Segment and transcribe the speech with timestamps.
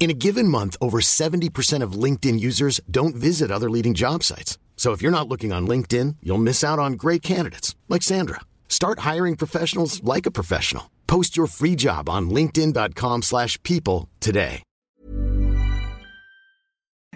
[0.00, 4.56] In a given month, over 70% of LinkedIn users don't visit other leading job sites.
[4.74, 8.40] So if you're not looking on LinkedIn, you'll miss out on great candidates like Sandra.
[8.66, 10.84] Start hiring professionals like a professional.
[11.06, 14.62] Post your free job on linkedin.com/people today.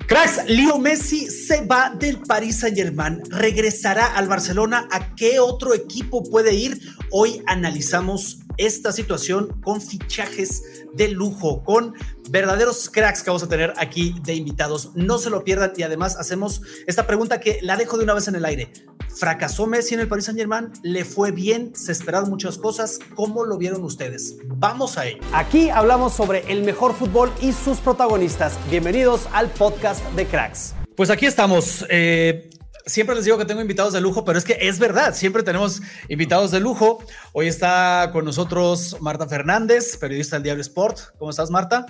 [0.07, 4.87] Cracks, Leo Messi se va del Paris Saint-Germain, regresará al Barcelona.
[4.91, 6.79] ¿A qué otro equipo puede ir?
[7.11, 11.95] Hoy analizamos esta situación con fichajes de lujo, con
[12.31, 14.91] verdaderos cracks que vamos a tener aquí de invitados.
[14.95, 18.29] No se lo pierdan y además hacemos esta pregunta que la dejo de una vez
[18.29, 18.73] en el aire.
[19.17, 20.73] ¿Fracasó Messi en el Paris Saint-Germain?
[20.83, 21.75] ¿Le fue bien?
[21.75, 22.99] ¿Se esperaron muchas cosas?
[23.15, 24.37] ¿Cómo lo vieron ustedes?
[24.47, 25.23] Vamos a ello.
[25.33, 28.59] Aquí hablamos sobre el mejor fútbol y sus protagonistas.
[28.71, 30.75] Bienvenidos al podcast de Cracks.
[30.97, 31.85] Pues aquí estamos.
[31.91, 32.51] Eh,
[32.87, 35.81] siempre les digo que tengo invitados de lujo, pero es que es verdad, siempre tenemos
[36.09, 37.03] invitados de lujo.
[37.33, 41.17] Hoy está con nosotros Marta Fernández, periodista del Diario Sport.
[41.19, 41.87] ¿Cómo estás, Marta?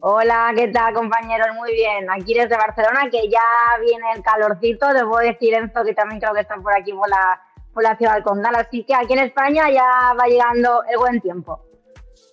[0.00, 1.48] Hola, ¿qué tal compañeros?
[1.54, 3.40] Muy bien, aquí desde Barcelona, que ya
[3.80, 7.40] viene el calorcito, debo decir Enzo, que también creo que está por aquí por la,
[7.72, 11.20] por la ciudad del Condal, así que aquí en España ya va llegando el buen
[11.22, 11.64] tiempo.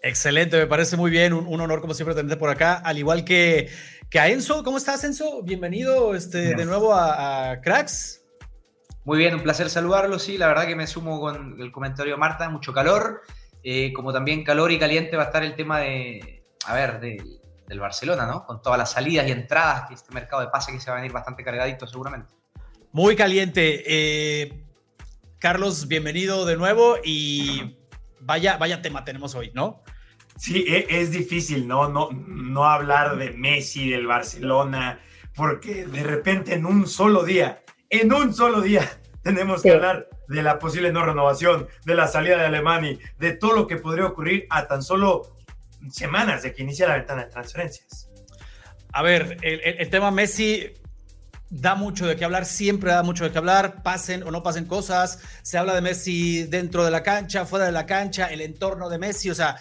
[0.03, 3.23] Excelente, me parece muy bien, un, un honor como siempre tenerte por acá, al igual
[3.23, 3.69] que,
[4.11, 4.61] que a Enzo.
[4.65, 5.41] ¿Cómo estás, Enzo?
[5.41, 8.21] Bienvenido este, de nuevo a, a Cracks.
[9.05, 12.19] Muy bien, un placer saludarlo, sí, la verdad que me sumo con el comentario de
[12.19, 13.21] Marta, mucho calor,
[13.63, 17.23] eh, como también calor y caliente va a estar el tema de, a ver, de,
[17.67, 18.45] del Barcelona, ¿no?
[18.45, 20.99] Con todas las salidas y entradas, que este mercado de pase que se va a
[20.99, 22.33] venir bastante cargadito seguramente.
[22.91, 23.83] Muy caliente.
[23.87, 24.65] Eh,
[25.39, 27.77] Carlos, bienvenido de nuevo y
[28.19, 29.83] vaya, vaya tema tenemos hoy, ¿no?
[30.41, 31.87] Sí, e- es difícil, ¿no?
[31.87, 34.99] No, no hablar de Messi, del Barcelona,
[35.35, 38.89] porque de repente en un solo día, en un solo día,
[39.23, 39.75] tenemos que Sí.
[39.75, 43.77] hablar de la posible no renovación, de la salida de Alemania, de todo lo que
[43.77, 45.37] podría ocurrir a tan solo
[45.91, 48.09] semanas de que inicie la ventana de transferencias.
[48.93, 50.73] A ver, el, el- el tema Messi
[51.51, 54.65] da mucho de qué hablar, siempre da mucho de qué hablar, pasen o no pasen
[54.65, 58.89] cosas, se habla de Messi dentro de la cancha, fuera de la cancha, el entorno
[58.89, 59.57] de Messi, o sea,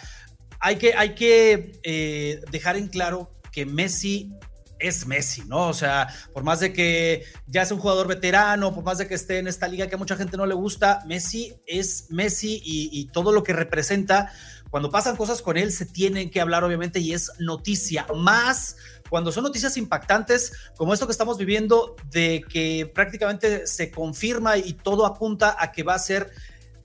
[0.61, 4.31] hay que, hay que eh, dejar en claro que Messi
[4.79, 5.67] es Messi, ¿no?
[5.67, 9.13] O sea, por más de que ya sea un jugador veterano, por más de que
[9.13, 12.89] esté en esta liga que a mucha gente no le gusta, Messi es Messi y,
[12.91, 14.31] y todo lo que representa.
[14.69, 18.07] Cuando pasan cosas con él, se tienen que hablar, obviamente, y es noticia.
[18.15, 18.77] Más
[19.09, 24.73] cuando son noticias impactantes, como esto que estamos viviendo, de que prácticamente se confirma y
[24.73, 26.31] todo apunta a que va a ser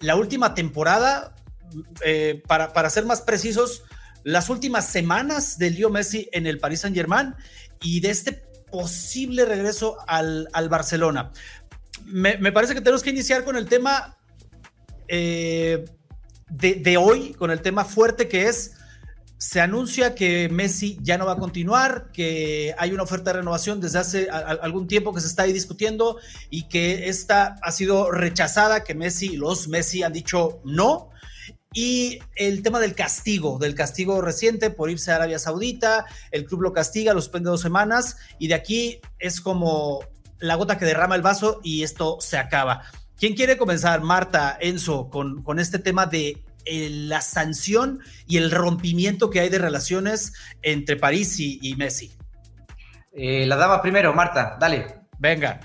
[0.00, 1.36] la última temporada,
[2.04, 3.84] eh, para, para ser más precisos,
[4.22, 7.34] las últimas semanas de Leo Messi en el Paris Saint Germain
[7.80, 8.32] y de este
[8.70, 11.30] posible regreso al, al Barcelona.
[12.04, 14.16] Me, me, parece que tenemos que iniciar con el tema
[15.08, 15.84] eh,
[16.50, 18.72] de, de, hoy, con el tema fuerte que es,
[19.38, 23.80] se anuncia que Messi ya no va a continuar, que hay una oferta de renovación
[23.80, 26.18] desde hace a, a, algún tiempo que se está ahí discutiendo
[26.50, 31.10] y que esta ha sido rechazada, que Messi, los Messi han dicho no.
[31.78, 36.62] Y el tema del castigo, del castigo reciente por irse a Arabia Saudita, el club
[36.62, 40.00] lo castiga, lo suspende dos semanas y de aquí es como
[40.38, 42.80] la gota que derrama el vaso y esto se acaba.
[43.18, 48.50] ¿Quién quiere comenzar, Marta, Enzo, con, con este tema de eh, la sanción y el
[48.50, 50.32] rompimiento que hay de relaciones
[50.62, 52.10] entre París y, y Messi?
[53.12, 55.00] Eh, las damas primero, Marta, dale.
[55.18, 55.60] Venga.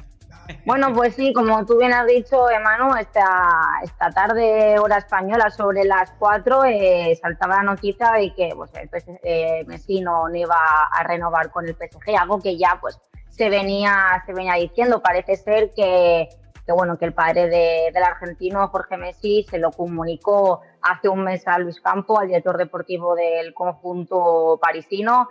[0.65, 5.83] Bueno, pues sí, como tú bien has dicho, Emanu, esta, esta tarde, hora española, sobre
[5.83, 10.35] las 4, eh, saltaba la noticia de que pues, el PSG, eh, Messi no, no,
[10.35, 10.55] iba
[10.91, 12.99] a renovar con el PSG, algo que ya pues
[13.29, 15.01] se venía, se venía diciendo.
[15.01, 16.29] Parece ser que,
[16.65, 21.23] que bueno, que el padre de, del argentino, Jorge Messi, se lo comunicó hace un
[21.23, 25.29] mes a Luis Campo, al director deportivo del conjunto parisino,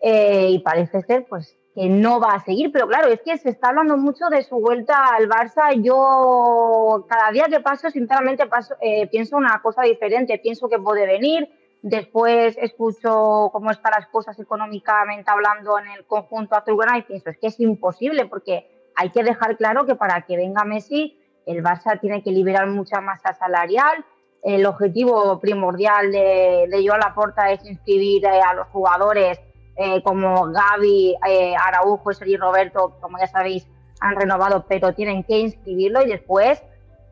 [0.00, 3.68] eh, y parece ser pues no va a seguir, pero claro, es que se está
[3.68, 5.80] hablando mucho de su vuelta al Barça.
[5.80, 10.38] Yo cada día que paso, sinceramente, paso, eh, pienso una cosa diferente.
[10.38, 11.48] Pienso que puede venir,
[11.82, 17.38] Después escucho cómo están las cosas económicamente hablando en el conjunto azulgrana y pienso, es
[17.38, 21.16] que es imposible porque hay que dejar claro que para que venga Messi,
[21.46, 24.04] el Barça tiene que liberar mucha masa salarial.
[24.42, 29.38] El objetivo primordial de, de Joan Laporta es inscribir eh, a los jugadores
[29.78, 33.66] eh, como Gaby, eh, Araujo y Roberto, como ya sabéis,
[34.00, 36.62] han renovado, pero tienen que inscribirlo y después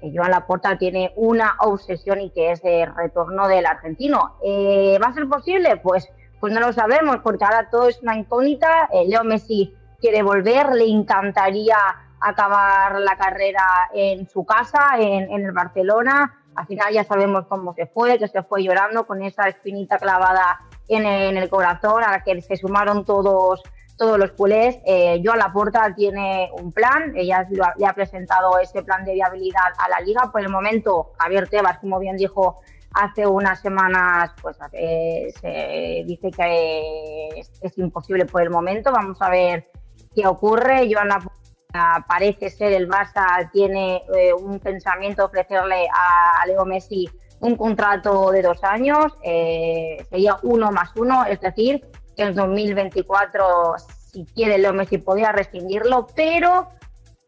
[0.01, 4.37] que Joan Laporta tiene una obsesión y que es el retorno del argentino.
[4.43, 5.77] Eh, ¿Va a ser posible?
[5.77, 6.09] Pues,
[6.41, 8.89] pues no lo sabemos, porque ahora todo es una incógnita.
[8.93, 11.77] Eh, Leo Messi quiere volver, le encantaría
[12.21, 16.43] acabar la carrera en su casa, en, en el Barcelona.
[16.55, 20.61] Al final ya sabemos cómo se fue, que se fue llorando con esa espinita clavada
[20.88, 23.62] en en el corazón, a la que se sumaron todos
[23.97, 24.79] todos los culés.
[24.85, 27.47] Eh, Joan Laporta tiene un plan, ella
[27.77, 30.31] le ha presentado ese plan de viabilidad a la liga.
[30.31, 32.61] Por el momento, Javier Tebas, como bien dijo
[32.93, 38.93] hace unas semanas, pues eh, se dice que es, imposible por el momento.
[38.93, 39.71] Vamos a ver
[40.15, 40.88] qué ocurre.
[40.91, 47.09] Joan Laporta parece ser el Barça tiene eh, un pensamiento ofrecerle a Leo Messi
[47.41, 51.85] un contrato de dos años, eh, sería uno más uno, es decir,
[52.17, 56.69] que en 2024, si quiere Leo Messi, podría rescindirlo, pero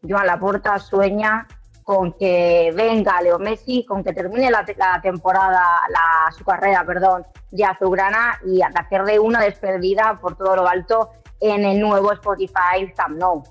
[0.07, 1.47] Joan Laporta sueña
[1.83, 7.25] con que venga Leo Messi, con que termine la, la temporada, la, su carrera, perdón,
[7.51, 11.09] de Azulgrana y hacerle una despedida por todo lo alto
[11.39, 13.43] en el nuevo Spotify Camp Nou.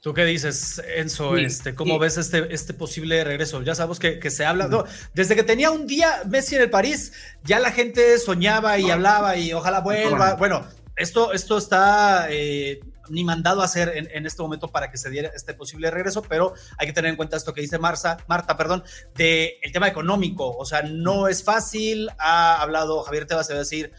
[0.00, 1.36] ¿Tú qué dices, Enzo?
[1.36, 2.00] Sí, este, ¿Cómo sí.
[2.00, 3.62] ves este, este posible regreso?
[3.62, 4.68] Ya sabemos que, que se habla.
[4.68, 7.12] No, desde que tenía un día Messi en el París,
[7.42, 10.34] ya la gente soñaba y hablaba y ojalá vuelva.
[10.34, 10.64] Bueno,
[10.94, 15.10] esto, esto está eh, ni mandado a hacer en, en, este momento para que se
[15.10, 18.56] diera este posible regreso, pero hay que tener en cuenta esto que dice Marza, Marta,
[18.56, 18.84] perdón,
[19.16, 20.56] de el tema económico.
[20.56, 22.08] O sea, no es fácil.
[22.18, 23.92] Ha hablado Javier Tebas, a decir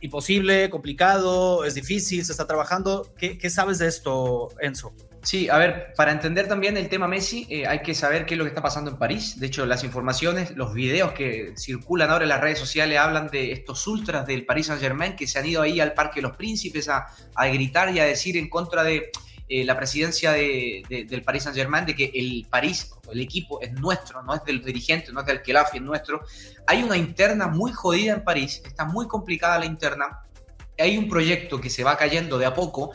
[0.00, 3.14] imposible, complicado, es difícil, se está trabajando.
[3.16, 4.92] ¿Qué, qué sabes de esto, Enzo?
[5.22, 8.38] Sí, a ver, para entender también el tema Messi, eh, hay que saber qué es
[8.38, 9.38] lo que está pasando en París.
[9.38, 13.52] De hecho, las informaciones, los videos que circulan ahora en las redes sociales hablan de
[13.52, 16.88] estos ultras del Paris Saint-Germain que se han ido ahí al Parque de los Príncipes
[16.88, 19.10] a, a gritar y a decir en contra de
[19.48, 23.70] eh, la presidencia de, de, del Paris Saint-Germain, de que el París, el equipo, es
[23.74, 26.22] nuestro, no es del dirigente, no es del Kelafi, es nuestro.
[26.66, 30.22] Hay una interna muy jodida en París, está muy complicada la interna.
[30.78, 32.92] Hay un proyecto que se va cayendo de a poco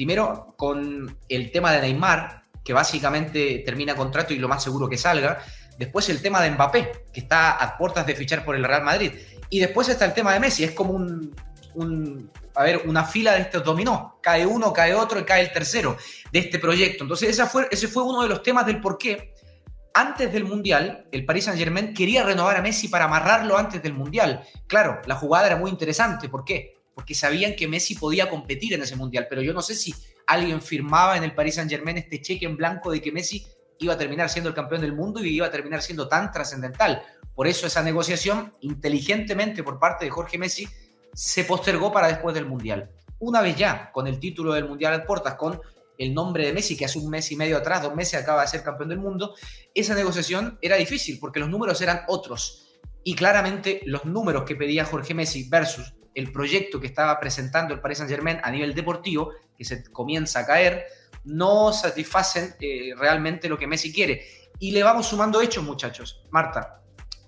[0.00, 4.96] Primero con el tema de Neymar, que básicamente termina contrato y lo más seguro que
[4.96, 5.42] salga.
[5.76, 9.12] Después el tema de Mbappé, que está a puertas de fichar por el Real Madrid.
[9.50, 11.36] Y después está el tema de Messi, es como un,
[11.74, 14.18] un a ver, una fila de estos dominó.
[14.22, 15.98] Cae uno, cae otro y cae el tercero
[16.32, 17.04] de este proyecto.
[17.04, 17.38] Entonces
[17.70, 19.34] ese fue uno de los temas del por qué
[19.92, 23.92] antes del Mundial, el Paris Saint Germain quería renovar a Messi para amarrarlo antes del
[23.92, 24.44] Mundial.
[24.66, 26.30] Claro, la jugada era muy interesante.
[26.30, 26.79] ¿Por qué?
[27.00, 29.94] Porque sabían que Messi podía competir en ese mundial, pero yo no sé si
[30.26, 33.46] alguien firmaba en el Paris Saint Germain este cheque en blanco de que Messi
[33.78, 37.02] iba a terminar siendo el campeón del mundo y iba a terminar siendo tan trascendental.
[37.34, 40.68] Por eso esa negociación, inteligentemente por parte de Jorge Messi,
[41.14, 42.90] se postergó para después del mundial.
[43.18, 45.58] Una vez ya, con el título del mundial al portas, con
[45.96, 48.48] el nombre de Messi, que hace un mes y medio atrás, dos meses acaba de
[48.48, 49.34] ser campeón del mundo,
[49.74, 52.78] esa negociación era difícil porque los números eran otros.
[53.02, 57.80] Y claramente los números que pedía Jorge Messi versus el proyecto que estaba presentando el
[57.80, 60.86] Paris Saint Germain a nivel deportivo, que se comienza a caer,
[61.24, 64.24] no satisfacen eh, realmente lo que Messi quiere.
[64.58, 66.26] Y le vamos sumando hechos, muchachos.
[66.30, 66.82] Marta,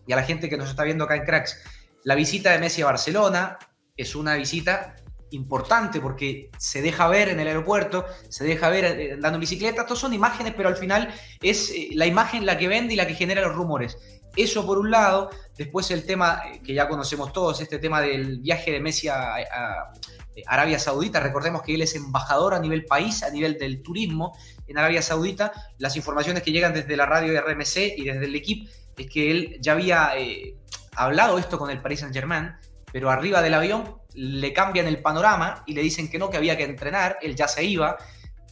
[0.07, 1.59] y a la gente que nos está viendo acá en Cracks,
[2.05, 3.59] la visita de Messi a Barcelona
[3.97, 4.97] es una visita
[5.31, 9.87] importante porque se deja ver en el aeropuerto, se deja ver eh, andando en bicicleta,
[9.87, 13.07] todos son imágenes, pero al final es eh, la imagen la que vende y la
[13.07, 13.97] que genera los rumores.
[14.37, 18.39] Eso por un lado, después el tema eh, que ya conocemos todos, este tema del
[18.41, 19.93] viaje de Messi a, a,
[20.47, 24.37] Arabia Saudita, recordemos que él es embajador a nivel país, a nivel del turismo
[24.67, 28.35] en Arabia Saudita, las informaciones que llegan desde la radio de RMC y desde el
[28.35, 30.57] equipo es que él ya había eh,
[30.95, 32.53] hablado esto con el Paris Saint Germain,
[32.91, 36.57] pero arriba del avión le cambian el panorama y le dicen que no, que había
[36.57, 37.97] que entrenar, él ya se iba,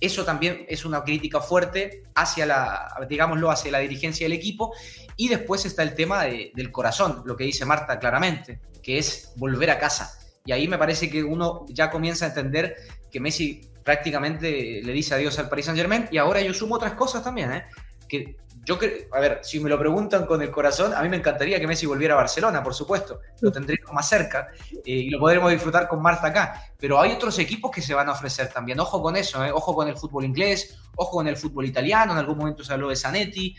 [0.00, 4.72] eso también es una crítica fuerte hacia la, digámoslo, hacia la dirigencia del equipo.
[5.20, 9.34] Y después está el tema de, del corazón, lo que dice Marta claramente, que es
[9.36, 10.18] volver a casa.
[10.46, 12.74] Y ahí me parece que uno ya comienza a entender
[13.10, 16.08] que Messi prácticamente le dice adiós al Paris Saint Germain.
[16.10, 17.64] Y ahora yo sumo otras cosas también, ¿eh?
[18.08, 18.78] que yo
[19.12, 21.86] a ver, si me lo preguntan con el corazón, a mí me encantaría que Messi
[21.86, 23.20] volviera a Barcelona, por supuesto.
[23.40, 26.64] Lo tendríamos más cerca eh, y lo podremos disfrutar con Marta acá.
[26.78, 28.78] Pero hay otros equipos que se van a ofrecer también.
[28.80, 29.50] Ojo con eso, eh.
[29.52, 32.12] ojo con el fútbol inglés, ojo con el fútbol italiano.
[32.12, 33.56] En algún momento se habló de Zanetti.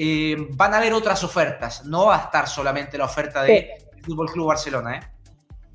[0.00, 4.30] Eh, van a haber otras ofertas, no va a estar solamente la oferta de Fútbol
[4.30, 5.00] Club Barcelona, ¿eh?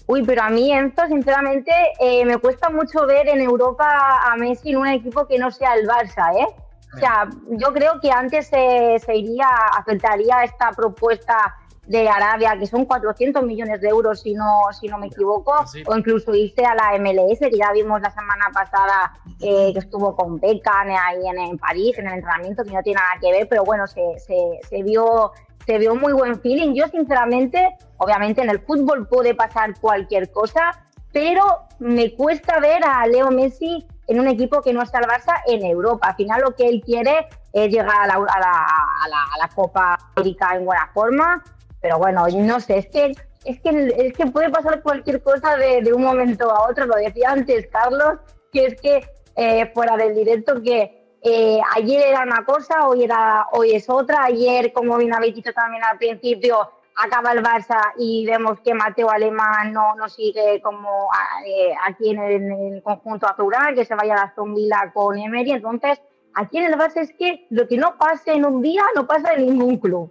[0.08, 4.70] Uy, pero a mí, Enzo, sinceramente, eh, me cuesta mucho ver en Europa a Messi
[4.70, 6.48] en un equipo que no sea el Barça, ¿eh?
[6.96, 12.66] O sea, yo creo que antes se, se iría, aceptaría esta propuesta de Arabia, que
[12.66, 15.54] son 400 millones de euros, si no, si no me equivoco,
[15.86, 20.16] o incluso irse a la MLS, que ya vimos la semana pasada eh, que estuvo
[20.16, 23.48] con Beckham ahí en, en, París, en el entrenamiento, que no tiene nada que ver,
[23.50, 25.32] pero bueno, se, se, se vio
[25.66, 26.74] se vio muy buen feeling.
[26.74, 31.44] Yo, sinceramente, obviamente en el fútbol puede pasar cualquier cosa, pero
[31.80, 35.64] me cuesta ver a Leo Messi en un equipo que no está el Barça en
[35.66, 36.10] Europa.
[36.10, 39.38] Al final lo que él quiere es llegar a la, a la, a la, a
[39.38, 41.44] la Copa América en buena forma,
[41.84, 43.14] pero bueno, no sé, es que,
[43.44, 46.86] es que, es que puede pasar cualquier cosa de, un momento a otro.
[46.86, 48.20] Lo decía antes Carlos,
[48.54, 53.48] que es que eh, fuera del directo que eh, ayer era una cosa, hoy, era,
[53.52, 54.24] hoy es otra.
[54.24, 59.10] Ayer, como bien habéis dicho también al principio, acaba el Barça y vemos que Mateo
[59.10, 61.10] Alemán no, no sigue como
[61.46, 65.52] eh, aquí en el, conjunto azulán, que se vaya a Aston Villa con Emery.
[65.52, 66.02] Entonces,
[66.34, 69.34] aquí en el Barça es que lo que no pase en un día no pasa
[69.34, 70.10] en ningún club.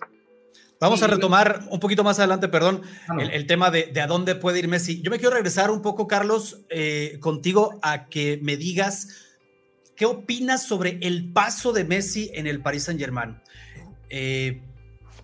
[0.82, 2.82] Vamos a retomar un poquito más adelante, perdón,
[3.18, 5.00] el, el tema de, de, a dónde puede ir Messi.
[5.00, 9.08] Yo me quiero regresar un poco, Carlos, eh, contigo a que me digas
[10.02, 13.40] ¿Qué opinas sobre el paso de Messi en el Paris Saint Germain?
[14.10, 14.60] Eh,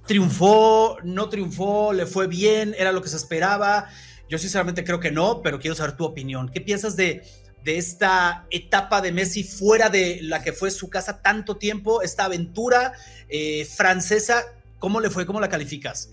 [0.06, 0.98] ¿Triunfó?
[1.02, 1.92] ¿No triunfó?
[1.92, 2.76] ¿Le fue bien?
[2.78, 3.88] ¿Era lo que se esperaba?
[4.28, 6.50] Yo sinceramente creo que no, pero quiero saber tu opinión.
[6.50, 7.22] ¿Qué piensas de,
[7.64, 12.26] de esta etapa de Messi fuera de la que fue su casa tanto tiempo, esta
[12.26, 12.92] aventura
[13.28, 14.44] eh, francesa?
[14.78, 15.26] ¿Cómo le fue?
[15.26, 16.10] ¿Cómo la calificas?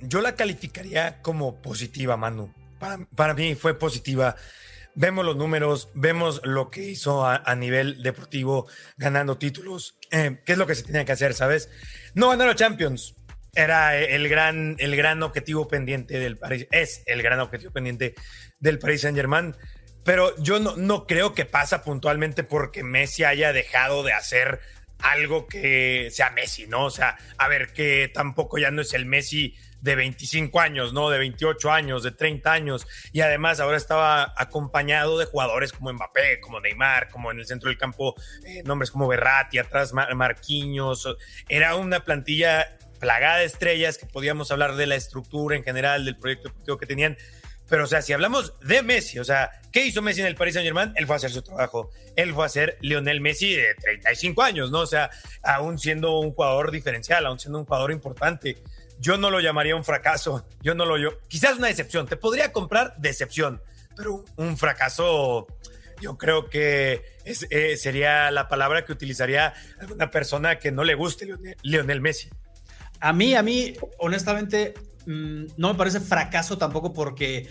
[0.00, 2.52] Yo la calificaría como positiva, Manu.
[2.78, 4.36] Para, para mí fue positiva
[4.96, 9.96] vemos los números, vemos lo que hizo a, a nivel deportivo ganando títulos.
[10.10, 11.70] Eh, ¿Qué es lo que se tenía que hacer, sabes?
[12.14, 13.14] No ganar los Champions.
[13.54, 16.66] Era el gran, el gran objetivo pendiente del Paris.
[16.72, 18.14] Es el gran objetivo pendiente
[18.58, 19.54] del Paris Saint Germain.
[20.04, 24.60] Pero yo no, no creo que pasa puntualmente porque Messi haya dejado de hacer
[25.10, 26.84] algo que sea Messi, ¿no?
[26.84, 31.10] O sea, a ver, que tampoco ya no es el Messi de 25 años, ¿no?
[31.10, 32.86] De 28 años, de 30 años.
[33.12, 37.68] Y además ahora estaba acompañado de jugadores como Mbappé, como Neymar, como en el centro
[37.68, 41.08] del campo, eh, nombres como Berratti, atrás Mar Marquinhos.
[41.48, 46.16] Era una plantilla plagada de estrellas que podíamos hablar de la estructura en general, del
[46.16, 47.16] proyecto que tenían.
[47.68, 50.54] Pero, o sea, si hablamos de Messi, o sea, ¿qué hizo Messi en el Paris
[50.54, 50.92] Saint Germain?
[50.94, 51.90] Él fue a hacer su trabajo.
[52.14, 54.80] Él fue a ser Lionel Messi de 35 años, ¿no?
[54.80, 55.10] O sea,
[55.42, 58.56] aún siendo un jugador diferencial, aún siendo un jugador importante
[58.98, 60.46] yo no lo llamaría un fracaso.
[60.62, 61.18] Yo no lo yo.
[61.28, 62.06] Quizás una decepción.
[62.06, 63.62] Te podría comprar decepción,
[63.96, 65.46] pero un fracaso.
[66.00, 70.94] Yo creo que es, eh, sería la palabra que utilizaría alguna persona que no le
[70.94, 72.28] guste Lionel, Lionel Messi.
[73.00, 74.74] A mí, a mí, honestamente,
[75.06, 77.48] mmm, no me parece fracaso tampoco porque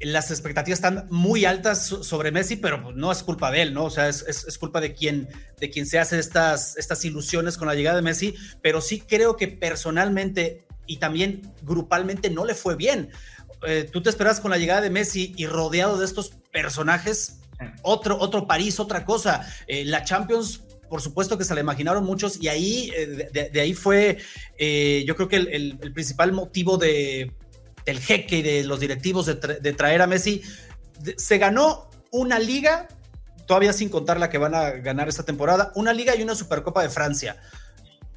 [0.00, 3.84] las expectativas están muy altas sobre Messi, pero no es culpa de él, ¿no?
[3.84, 5.28] O sea, es, es, es, culpa de quien,
[5.58, 9.36] de quien se hace estas, estas ilusiones con la llegada de Messi, pero sí creo
[9.36, 13.10] que personalmente y también grupalmente no le fue bien.
[13.66, 17.40] Eh, Tú te esperas con la llegada de Messi y rodeado de estos personajes,
[17.82, 19.46] otro, otro París, otra cosa.
[19.66, 23.60] Eh, la Champions por supuesto que se la imaginaron muchos y ahí, eh, de, de,
[23.60, 24.18] ahí fue,
[24.58, 27.32] eh, yo creo que el, el, el, principal motivo de,
[27.84, 30.42] del jeque y de los directivos de, tra de traer a Messi.
[31.16, 32.88] Se ganó una liga,
[33.46, 36.82] todavía sin contar la que van a ganar esta temporada, una liga y una Supercopa
[36.82, 37.36] de Francia.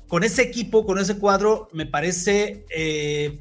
[0.07, 3.39] Con ese equipo, con ese cuadro, me parece eh,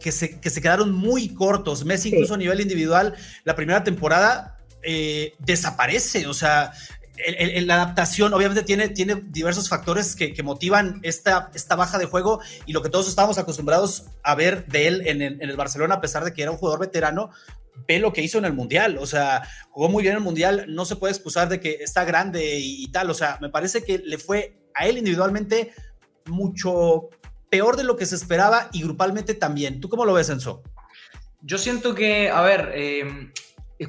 [0.00, 1.84] que, se, que, se, quedaron muy cortos.
[1.84, 2.14] Messi, sí.
[2.14, 6.26] incluso a nivel individual, la primera temporada eh, desaparece.
[6.26, 6.72] O sea,
[7.16, 11.98] el, el, la adaptación obviamente tiene, tiene diversos factores que, que, motivan esta, esta baja
[11.98, 15.50] de juego y lo que todos estábamos acostumbrados a ver de él en el, en
[15.50, 17.30] el, Barcelona, a pesar de que era un jugador veterano,
[17.86, 20.66] ve lo que hizo en el Mundial, o sea, jugó muy bien en el Mundial,
[20.68, 23.84] no se puede excusar de que está grande y, y tal, o sea, me parece
[23.84, 25.72] que le fue a él individualmente
[26.26, 27.10] mucho
[27.50, 29.80] peor de lo que se esperaba y grupalmente también.
[29.80, 30.62] ¿Tú cómo lo ves, Enzo?
[31.42, 33.32] Yo siento que, a ver, eh,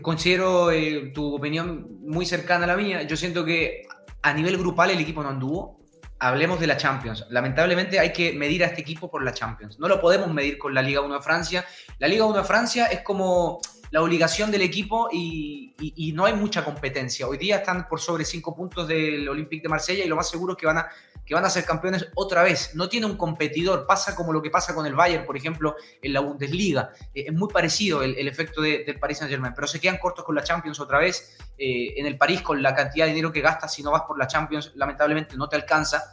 [0.02, 3.04] considero eh, tu opinión muy cercana a la mía.
[3.04, 3.84] Yo siento que
[4.22, 5.80] a nivel grupal el equipo no anduvo.
[6.20, 7.26] Hablemos de la Champions.
[7.30, 9.80] Lamentablemente hay que medir a este equipo por la Champions.
[9.80, 11.66] No lo podemos medir con la Liga 1 de Francia.
[12.00, 13.60] La Liga 1 de Francia es como
[13.94, 15.76] la obligación del equipo y,
[16.16, 17.28] no hay mucha competencia.
[17.28, 20.54] Hoy día están por sobre cinco puntos del Olympique de Marsella y lo más seguro
[20.54, 20.90] es que van a
[21.24, 22.72] que van a ser campeones otra vez.
[22.74, 26.12] No tiene un competidor, pasa como lo que pasa con el Bayern, por ejemplo, en
[26.12, 26.90] la Bundesliga.
[27.14, 30.34] Eh, es muy parecido el, efecto de, del Paris Saint-Germain, pero se quedan cortos con
[30.34, 31.38] la Champions otra vez.
[31.56, 34.18] Eh, en el París, con la cantidad de dinero que gastas, si no vas por
[34.18, 36.04] la Champions, lamentablemente no te alcanza.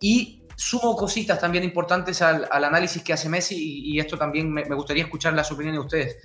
[0.00, 3.54] Y sumo cositas también importantes al, análisis que hace Messi
[3.92, 6.16] y, esto también me, gustaría escuchar las opiniones de ustedes.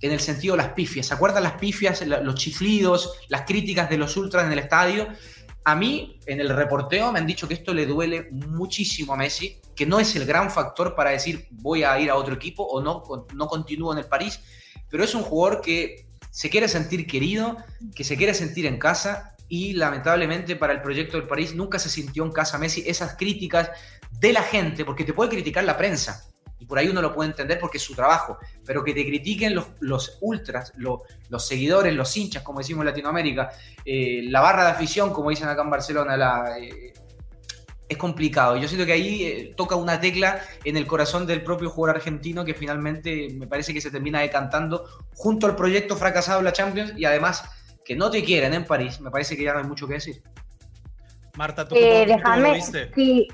[0.00, 3.96] En el sentido de las pifias, ¿se acuerdan las pifias, los chiflidos, las críticas de
[3.96, 5.08] los ultras en el estadio?
[5.64, 9.60] A mí, en el reporteo, me han dicho que esto le duele muchísimo a Messi,
[9.74, 12.80] que no es el gran factor para decir voy a ir a otro equipo o
[12.80, 13.02] no,
[13.34, 14.40] no continúo en el París,
[14.88, 17.56] pero es un jugador que se quiere sentir querido,
[17.94, 21.88] que se quiere sentir en casa y lamentablemente para el proyecto del París nunca se
[21.88, 23.70] sintió en casa Messi esas críticas
[24.12, 27.30] de la gente, porque te puede criticar la prensa, y por ahí uno lo puede
[27.30, 32.16] entender porque es su trabajo, pero que te critiquen los, los ultras, los seguidores, los
[32.16, 33.50] hinchas, como decimos en Latinoamérica,
[33.84, 36.92] eh, la barra de afición, como dicen acá en Barcelona, la, eh,
[37.88, 38.56] es complicado.
[38.56, 42.44] Yo siento que ahí eh, toca una tecla en el corazón del propio jugador argentino
[42.44, 44.84] que finalmente me parece que se termina decantando
[45.14, 47.44] junto al proyecto fracasado de la Champions y además
[47.84, 50.22] que no te quieren en París, me parece que ya no hay mucho que decir.
[51.36, 52.90] Marta, ¿tú, cómo, lo viste?
[52.94, 53.28] Sí,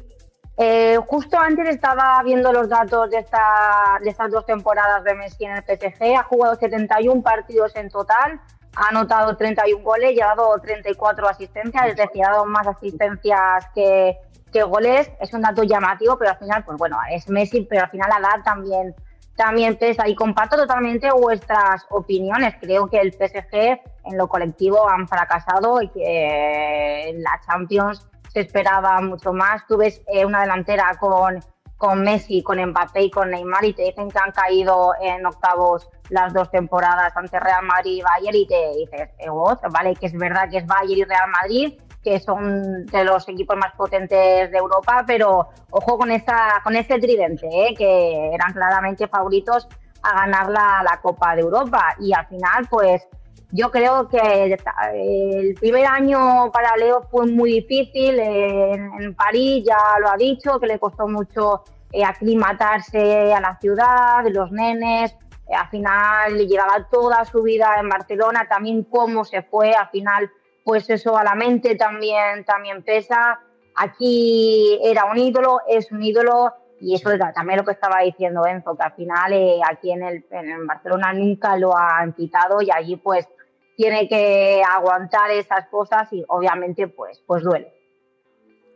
[0.58, 5.44] eh, justo antes estaba viendo los datos de, esta, de estas dos temporadas de Messi
[5.44, 6.16] en el PSG.
[6.18, 8.40] Ha jugado 71 partidos en total,
[8.76, 13.66] ha anotado 31 goles y ha dado 34 asistencias, es decir, ha dado más asistencias
[13.74, 14.18] que,
[14.52, 15.10] que goles.
[15.20, 18.18] Es un dato llamativo, pero al final, pues bueno, es Messi, pero al final la
[18.18, 18.94] edad también,
[19.36, 20.06] también pesa.
[20.06, 22.54] Y comparto totalmente vuestras opiniones.
[22.60, 28.40] Creo que el PSG en lo colectivo han fracasado y que en la Champions se
[28.40, 29.66] esperaba mucho más.
[29.66, 31.40] Tú ves eh, una delantera con,
[31.76, 35.88] con Messi, con Mbappé y con Neymar y te dicen que han caído en octavos
[36.08, 39.28] las dos temporadas ante Real Madrid y Bayern y te dices, eh,
[39.70, 43.56] vale, que es verdad que es Bayern y Real Madrid, que son de los equipos
[43.56, 49.06] más potentes de Europa, pero ojo con esa con ese tridente, eh, que eran claramente
[49.08, 49.68] favoritos
[50.02, 53.06] a ganar la, la Copa de Europa y al final pues
[53.52, 54.56] yo creo que
[54.94, 58.18] el primer año para Leo fue muy difícil.
[58.18, 64.24] En, París ya lo ha dicho, que le costó mucho eh, aclimatarse a la ciudad,
[64.30, 65.14] los nenes.
[65.46, 69.74] Eh, al final llevaba toda su vida en Barcelona, también cómo se fue.
[69.74, 70.30] Al final,
[70.64, 73.38] pues eso a la mente también, también pesa.
[73.76, 76.54] Aquí era un ídolo, es un ídolo.
[76.80, 80.02] Y eso es también lo que estaba diciendo Enzo, que al final eh, aquí en,
[80.02, 83.28] el, en Barcelona nunca lo han quitado y allí pues
[83.76, 87.72] tiene que aguantar esas cosas y obviamente pues, pues duele.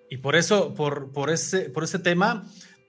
[0.09, 2.45] Y por eso, por, por, ese, por ese tema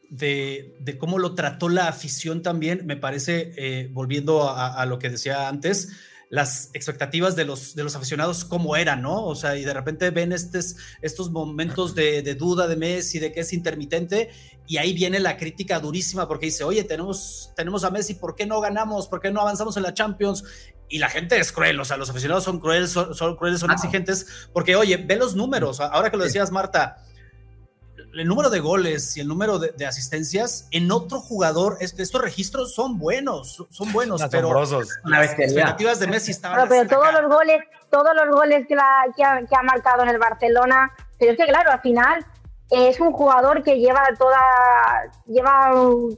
[0.09, 5.09] de, de cómo lo trató la afición también, me parece, eh, volviendo a, lo que
[5.09, 5.91] decía antes,
[6.29, 9.25] las expectativas de los, de los aficionados cómo eran, ¿no?
[9.25, 13.31] O sea, y de repente ven estos, estos momentos de, de, duda de Messi, de
[13.31, 14.29] que es intermitente,
[14.67, 18.45] y ahí viene la crítica durísima porque dice, oye, tenemos, tenemos a Messi, ¿por qué
[18.45, 19.07] no ganamos?
[19.07, 20.43] ¿Por qué no avanzamos en la Champions?
[20.89, 24.47] y la gente es cruel, o sea, los aficionados son crueles, son, crueles, son exigentes,
[24.53, 27.03] porque oye, ve los números, ahora que lo decías, Marta,
[28.13, 32.97] el número de goles y el número de, asistencias en otro jugador, estos registros son
[32.97, 34.53] buenos, son buenos, pero
[35.05, 36.67] las expectativas de Messi estaban.
[36.67, 38.75] Pero, todos los goles, todos los goles que,
[39.15, 42.25] que, ha, marcado en el Barcelona, pero es que claro, al final
[42.69, 44.41] es un jugador que lleva toda,
[45.25, 45.71] lleva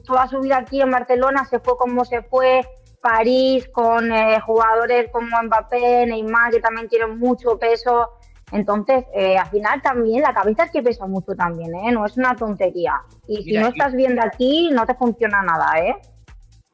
[0.04, 2.62] toda su vida aquí en Barcelona, se fue como se fue,
[3.00, 8.10] París, con eh, jugadores como Mbappé, Neymar, que también tienen mucho peso.
[8.52, 11.92] Entonces, eh, al final también la cabeza es que pesa mucho también, ¿eh?
[11.92, 12.94] No es una tontería.
[13.28, 15.96] Y si no estás viendo aquí, no te funciona nada, ¿eh?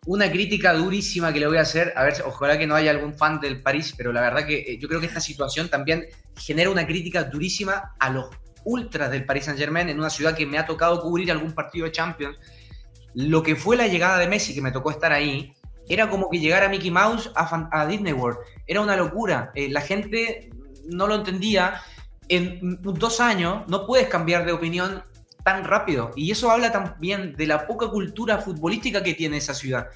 [0.07, 3.15] Una crítica durísima que le voy a hacer, a ver, ojalá que no haya algún
[3.15, 6.71] fan del París, pero la verdad que eh, yo creo que esta situación también genera
[6.71, 8.31] una crítica durísima a los
[8.65, 11.87] ultras del Paris Saint Germain en una ciudad que me ha tocado cubrir algún partido
[11.87, 12.39] de Champions.
[13.15, 15.55] Lo que fue la llegada de Messi, que me tocó estar ahí,
[15.89, 18.39] era como que llegara Mickey Mouse a, Disney World.
[18.67, 19.51] Era una locura.
[19.55, 20.51] Eh, la gente
[20.91, 21.83] no lo entendía.
[22.29, 25.03] En dos años no puedes cambiar de opinión
[25.45, 26.11] tan rápido.
[26.17, 29.87] Y eso habla también de la poca cultura futbolística que tiene esa ciudad.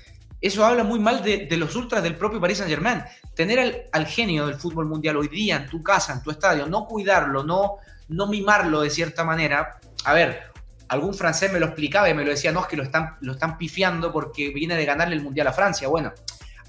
[0.40, 3.02] Eso habla muy mal de, los ultras del propio Paris Saint Germain.
[3.34, 6.86] Tener al, genio del fútbol mundial hoy día en tu casa, en tu estadio, no
[6.86, 7.76] cuidarlo, no,
[8.08, 9.80] no mimarlo de cierta manera.
[10.04, 10.44] A ver,
[10.88, 13.32] algún francés me lo explicaba y me lo decía, no, es que lo están, lo
[13.32, 15.88] están pifiando porque viene de ganarle el Mundial a Francia.
[15.88, 16.12] Bueno,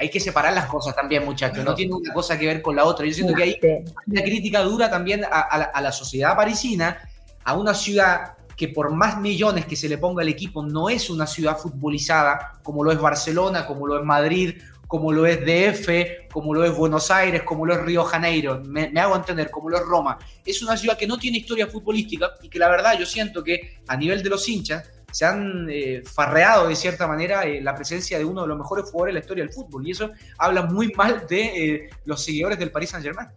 [0.02, 1.64] hay que separar las cosas también, muchachos.
[1.64, 3.06] No tiene una cosa que ver con la otra.
[3.06, 3.60] Yo siento que hay
[4.08, 6.98] una crítica dura también a, la, sociedad parisina,
[7.44, 11.12] a una ciudad que por más millones que se le ponga al equipo, no es
[11.12, 14.56] una ciudad futbolizada como lo es Barcelona, como lo es Madrid
[14.88, 18.92] como lo es DF, como lo es Buenos Aires, como lo es Río Janeiro, me,
[19.00, 20.20] hago entender, como lo es Roma.
[20.46, 23.78] Es una ciudad que no tiene historia futbolística y que la verdad yo siento que
[23.88, 28.18] a nivel de los hinchas se han eh, farreado de cierta manera eh, la presencia
[28.18, 30.92] de uno de los mejores jugadores de la historia del fútbol y eso habla muy
[30.94, 33.30] mal de eh, los seguidores del Paris Saint Germain.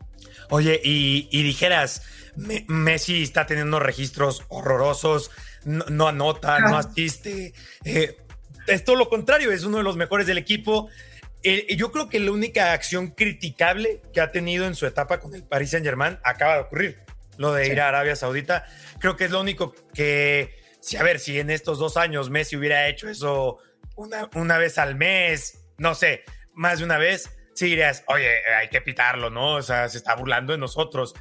[0.50, 2.02] Oye, y, dijeras,
[2.36, 5.30] Messi está teniendo registros horrorosos
[5.64, 7.54] no, anota, no asiste.
[7.84, 8.16] Eh,
[8.66, 10.88] es todo lo contrario, es uno de los mejores del equipo.
[11.42, 15.34] Eh, yo creo que la única acción criticable que ha tenido en su etapa con
[15.34, 16.98] el Paris Saint Germain acaba de ocurrir.
[17.36, 18.64] Lo de ir a Arabia Saudita.
[19.00, 22.56] Creo que es lo único que, si a ver, si en estos dos años Messi
[22.56, 23.56] hubiera hecho eso
[23.96, 28.28] una, una vez al mes, no sé, más de una vez, sí dirías, oye,
[28.60, 29.54] hay que pitarlo, ¿no?
[29.54, 31.14] O sea, se está burlando de nosotros.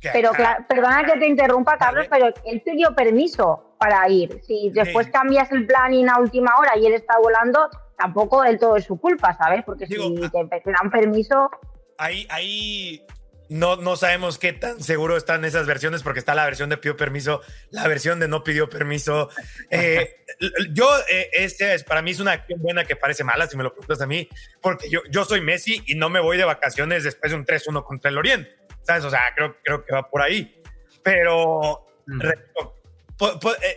[0.00, 0.32] Pero
[0.66, 4.40] perdona que te interrumpa, Carlos, pero él pidió permiso para ir.
[4.46, 8.58] Si después cambias el plan y a última hora y él está volando, tampoco del
[8.58, 9.62] todo es su culpa, ¿sabes?
[9.64, 11.50] Porque si te, dan permiso.
[11.98, 13.06] Ahí, ahí
[13.52, 16.96] no, no sabemos qué tan seguro están esas versiones, porque está la versión de pidió
[16.96, 19.28] permiso, la versión de no pidió permiso.
[19.70, 20.24] Eh,
[20.72, 23.62] yo, eh, este es, para mí es una acción buena que parece mala, si me
[23.62, 24.28] lo preguntas a mí,
[24.60, 27.84] porque yo, yo soy Messi y no me voy de vacaciones después de un 3-1
[27.84, 28.56] contra el Oriente.
[28.82, 29.04] ¿Sabes?
[29.04, 30.60] O sea, creo, creo que va por ahí.
[31.04, 32.20] Pero mm.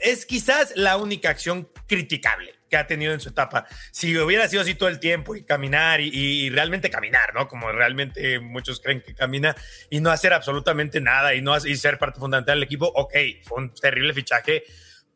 [0.02, 3.66] es quizás la única acción criticable que ha tenido en su etapa.
[3.92, 7.48] Si hubiera sido así todo el tiempo y caminar y, realmente caminar, ¿no?
[7.48, 9.56] Como realmente muchos creen que camina
[9.90, 13.60] y no hacer absolutamente nada y no y ser parte fundamental del equipo, ok, fue
[13.60, 14.64] un terrible fichaje.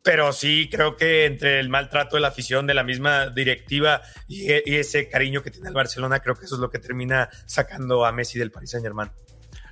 [0.02, 4.46] Pero sí creo que entre el maltrato de la afición, de la misma directiva y,
[4.50, 8.06] y ese cariño que tiene el Barcelona, creo que eso es lo que termina sacando
[8.06, 9.12] a Messi del Paris Saint Germain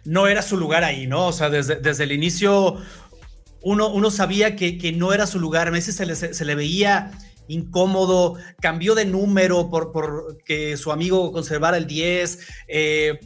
[0.08, 1.28] no era su lugar ahí, ¿no?
[1.28, 2.78] O sea, desde, desde el inicio
[3.62, 5.70] uno, uno sabía que, que, no era su lugar.
[5.72, 7.12] Messi se le, se le veía
[7.48, 13.20] incómodo, cambió de número por, por que su amigo conservara el 10, eh,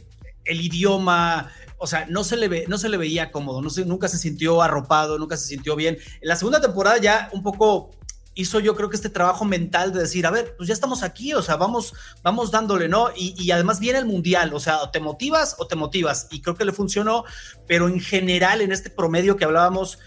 [0.44, 4.08] el idioma, o sea, no se le, ve, no se le veía cómodo, no nunca
[4.08, 5.98] se sintió arropado, nunca se sintió bien.
[6.20, 7.90] En la segunda temporada ya un poco
[8.34, 11.34] hizo yo creo que este trabajo mental de decir, a ver, pues ya estamos aquí,
[11.34, 13.10] o sea, vamos, vamos dándole, ¿no?
[13.14, 16.56] Y, además viene el mundial, o sea, o te motivas o te motivas, y creo
[16.56, 17.24] que le funcionó,
[17.66, 19.98] pero en general en este promedio que hablábamos,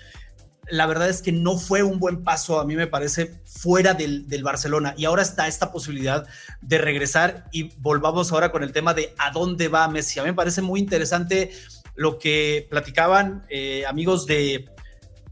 [0.69, 4.27] la verdad es que no fue un buen paso, a mí me parece, fuera del,
[4.27, 4.93] del Barcelona.
[4.97, 6.27] Y ahora está esta posibilidad
[6.61, 10.19] de regresar y volvamos ahora con el tema de a dónde va Messi.
[10.19, 11.51] A mí me parece muy interesante
[11.95, 14.69] lo que platicaban eh, amigos de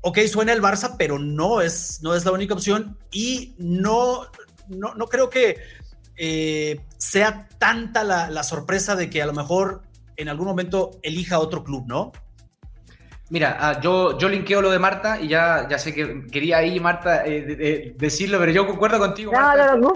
[0.01, 4.27] ok, suena el Barça, pero no es, no es la única opción y no,
[4.67, 5.57] no, no creo que
[6.15, 9.81] eh, sea tanta la, sorpresa de que a lo mejor
[10.17, 12.11] en algún momento elija otro club, ¿no?
[13.33, 16.79] Mira, ah, yo, yo linkeo lo de Marta y ya, ya sé que quería ahí,
[16.79, 19.31] Marta, eh, decirlo, pero yo concuerdo contigo.
[19.31, 19.91] No, no, no,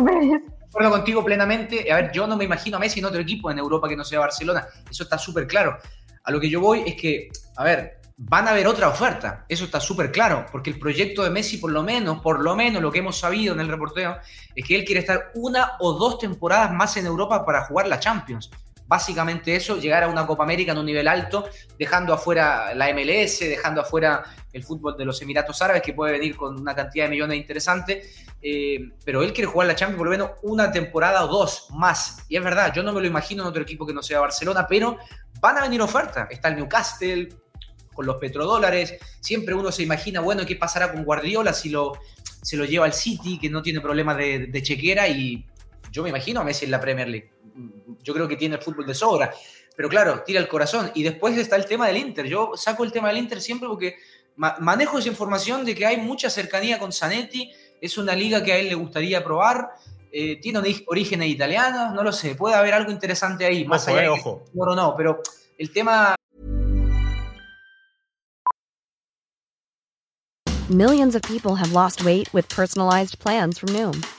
[0.62, 1.91] Concuerdo contigo plenamente.
[1.91, 4.04] A ver, yo no me imagino a Messi en otro equipo en Europa que no
[4.04, 4.65] sea Barcelona.
[4.89, 5.78] Eso está súper claro.
[6.23, 9.45] A lo que yo voy es que, a ver, van a haber otra oferta.
[9.47, 12.82] Eso está súper claro, porque el proyecto de Messi, por lo menos, por lo menos
[12.82, 14.17] lo que hemos sabido en el reporteo,
[14.56, 18.00] es que él quiere estar una o dos temporadas más en Europa para jugar la
[18.00, 18.50] Champions.
[18.88, 21.47] Básicamente eso, llegar a una Copa América en un nivel alto,
[21.78, 24.23] dejando afuera la MLS, dejando afuera
[24.54, 28.26] el fútbol de los Emiratos Árabes, que puede venir con una cantidad de millones interesantes.
[28.41, 32.26] Eh, pero él quiere jugar la Champions por lo menos una temporada o dos más.
[32.30, 34.65] Y es verdad, yo no me lo imagino en otro equipo que no sea Barcelona,
[34.67, 34.97] pero
[35.41, 36.28] van a venir ofertas.
[36.32, 37.30] Está el Newcastle,
[37.97, 38.95] con los petrodólares.
[39.19, 41.93] Siempre uno se imagina, bueno, ¿qué pasará con Guardiola si lo,
[42.43, 45.08] se lo lleva al City, que no tiene problemas de, chequera?
[45.08, 45.47] Y
[45.91, 47.32] yo me imagino a Messi en la Premier League.
[48.04, 49.34] Yo creo que tiene el fútbol de sobra.
[49.76, 50.91] Pero claro, tira el corazón.
[50.96, 52.26] Y después está el tema del Inter.
[52.26, 53.96] Yo saco el tema del Inter siempre porque
[54.36, 57.52] manejo esa información de que hay mucha cercanía con Zanetti.
[57.82, 59.70] Es una liga que a él le gustaría probar.
[60.12, 62.36] Eh, tiene orígenes italianos, no lo sé.
[62.36, 63.65] Puede haber algo interesante ahí.
[63.65, 64.43] Más allá eh, ojo.
[64.54, 65.22] No, no, pero
[65.58, 66.15] el tema
[70.70, 74.04] Millions of people have lost weight with personalized plans from Noom,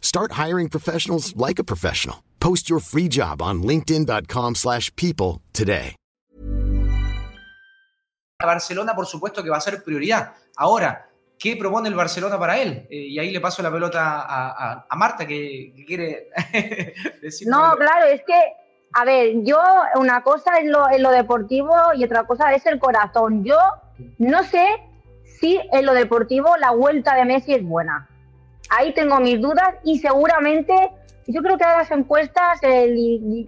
[0.00, 2.16] Start hiring professionals like a professional.
[2.40, 5.94] Post your free job on linkedin.com/people slash people today.
[8.40, 10.32] Barcelona, por supuesto que va a ser prioridad.
[10.56, 11.08] Ahora,
[11.38, 12.86] ¿qué propone el Barcelona para él?
[12.88, 16.28] Eh, y ahí le paso la pelota a, a- a Marta, que, que quiere
[17.22, 17.48] decir.
[17.48, 18.40] No, claro, es que,
[18.94, 19.60] a ver, yo
[19.96, 23.44] una cosa es lo, es lo deportivo y otra cosa es el corazón.
[23.44, 23.58] Yo
[24.18, 24.64] no sé
[25.40, 28.08] si en lo deportivo la vuelta de Messi es buena.
[28.68, 30.74] Ahí tengo mis dudas y seguramente,
[31.26, 32.60] yo creo que a las encuestas,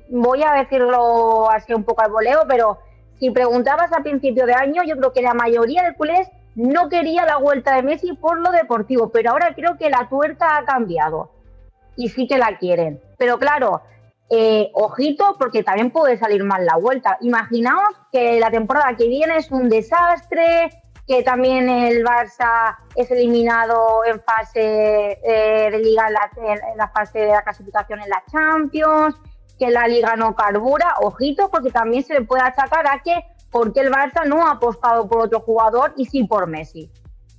[0.08, 2.78] voy a decirlo así un poco al voleo, pero
[3.18, 7.26] si preguntabas a principio de año, yo creo que la mayoría de culés no quería
[7.26, 11.30] la vuelta de Messi por lo deportivo, pero ahora creo que la tuerca ha cambiado
[11.96, 13.00] y sí que la quieren.
[13.18, 13.82] Pero claro,
[14.30, 17.18] eh, ojito, porque también puede salir mal la vuelta.
[17.20, 20.70] Imaginaos que la temporada que viene es un desastre,
[21.10, 27.32] que también el Barça es eliminado en fase eh, de liga, en la, fase de
[27.32, 29.16] la clasificación en la Champions,
[29.58, 30.94] que la liga no carbura.
[31.00, 35.08] Ojito, porque también se le puede achacar a que porque el Barça no ha apostado
[35.08, 36.88] por otro jugador y sí por Messi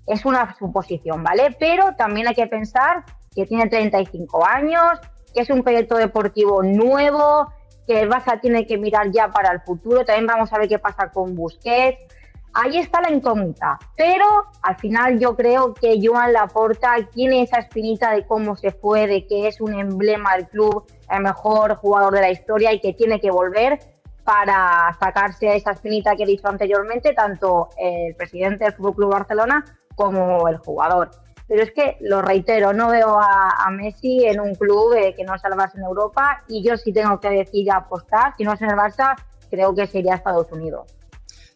[0.05, 1.55] es una suposición, ¿vale?
[1.57, 4.99] Pero también hay que pensar que tiene 35 años,
[5.33, 7.47] que es un proyecto deportivo nuevo,
[7.87, 10.03] que el Barça tiene que mirar ya para el futuro.
[10.03, 12.19] También vamos a ver qué pasa con Busquets.
[12.53, 14.25] Ahí está la incógnita, pero
[14.61, 19.25] al final yo creo que Joan Laporta tiene esa espinita de cómo se fue, de
[19.25, 23.21] que es un emblema del club, el mejor jugador de la historia y que tiene
[23.21, 23.79] que volver
[24.25, 29.63] para sacarse esa espinita que he dicho anteriormente, tanto el presidente del Fútbol Club Barcelona
[29.95, 31.09] como el jugador.
[31.47, 35.33] Pero es que, lo reitero, no veo a, Messi en un club eh, que no
[35.33, 38.77] Barça en Europa y yo sí tengo que decir apostar, si no es en el
[38.77, 39.15] Barça,
[39.49, 41.00] creo que sería Estados Unidos.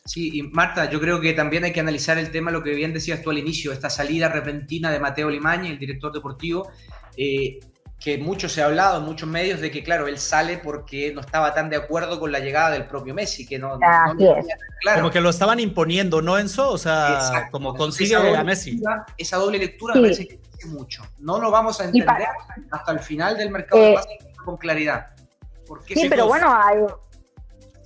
[0.05, 2.93] Sí, y Marta, yo creo que también hay que analizar el tema, lo que bien
[2.93, 6.69] decías tú al inicio, esta salida repentina de Mateo Limaña, el director deportivo,
[7.17, 7.59] eh,
[7.99, 11.21] que mucho se ha hablado en muchos medios de que, claro, él sale porque no
[11.21, 14.17] estaba tan de acuerdo con la llegada del propio Messi, que no, tenía tan
[14.81, 14.99] claro.
[15.01, 16.69] Como que lo estaban imponiendo, ¿no, Enzo?
[16.69, 17.51] O sea, Exacto.
[17.51, 18.71] como consigue a Messi.
[18.73, 19.99] lectura- Esa doble lectura Sí.
[20.01, 21.03] me parece que dice mucho.
[21.17, 22.29] No lo vamos a entender para-
[22.69, 25.07] hasta el final del mercado Eh, de con claridad.
[25.65, 26.77] Porque Sí, si pero no- bueno, hay-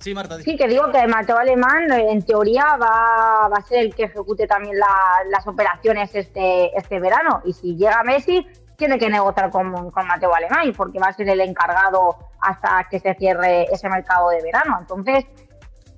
[0.00, 0.38] Sí, Marta.
[0.38, 4.04] sí que digo que Mateo Alemán eh, en teoría va, va a ser el que
[4.04, 9.50] ejecute también la- las operaciones este, este verano y si llega Messi tiene que negociar
[9.50, 13.90] con, con Mateo Alemán porque va a ser el encargado hasta que se cierre ese
[13.90, 14.78] mercado de verano.
[14.80, 15.26] Entonces,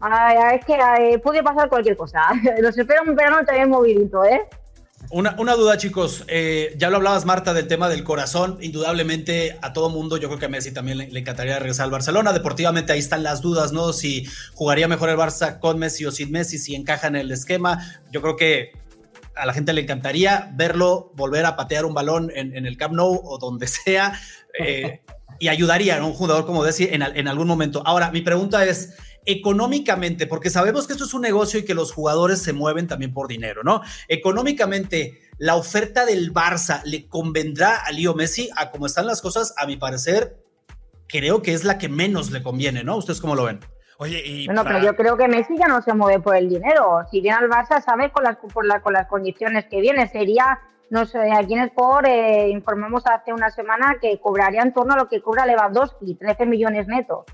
[0.01, 2.23] ay, es que eh, puede pasar cualquier cosa.
[2.59, 4.49] Los espero un verano también movidito, ¿eh?
[5.11, 6.25] Una, una duda, chicos.
[6.29, 8.59] Eh, ya lo hablabas, Marta, del tema del corazón.
[8.61, 12.33] Indudablemente a todo mundo, yo creo que a Messi también le, encantaría regresar al Barcelona.
[12.33, 13.93] Deportivamente ahí están las dudas, ¿no?
[13.93, 17.79] Si jugaría mejor el Barça con Messi o sin Messi, si encaja en el esquema.
[18.11, 18.73] Yo creo que
[19.35, 23.21] a la gente le encantaría verlo volver a patear un balón en, el Camp Nou
[23.25, 24.19] o donde sea.
[24.59, 25.03] eh,
[25.39, 27.83] y ayudaría a un jugador como Messi en algún momento.
[27.85, 31.93] Ahora, mi pregunta es, económicamente, porque sabemos que esto es un negocio y que los
[31.93, 33.83] jugadores se mueven también por dinero, ¿no?
[34.09, 38.49] Económicamente, ¿la oferta del Barça le convendrá a Leo Messi?
[38.57, 40.37] A como están las cosas, a mi parecer,
[41.07, 42.97] creo que es la que menos le conviene, ¿no?
[42.97, 43.61] ¿Ustedes cómo lo ven?
[43.99, 46.49] Oye, y Bueno, para- pero yo creo que Messi ya no se mueve por el
[46.49, 47.01] dinero.
[47.11, 50.09] Si viene al Barça, sabe con las, por la- con las condiciones que viene.
[50.09, 50.59] Sería,
[50.91, 54.97] no sé, aquí en Sport eh, informamos hace una semana que cobraría en torno a
[54.97, 57.27] lo que cobra Lewandowski, 13 millones netos.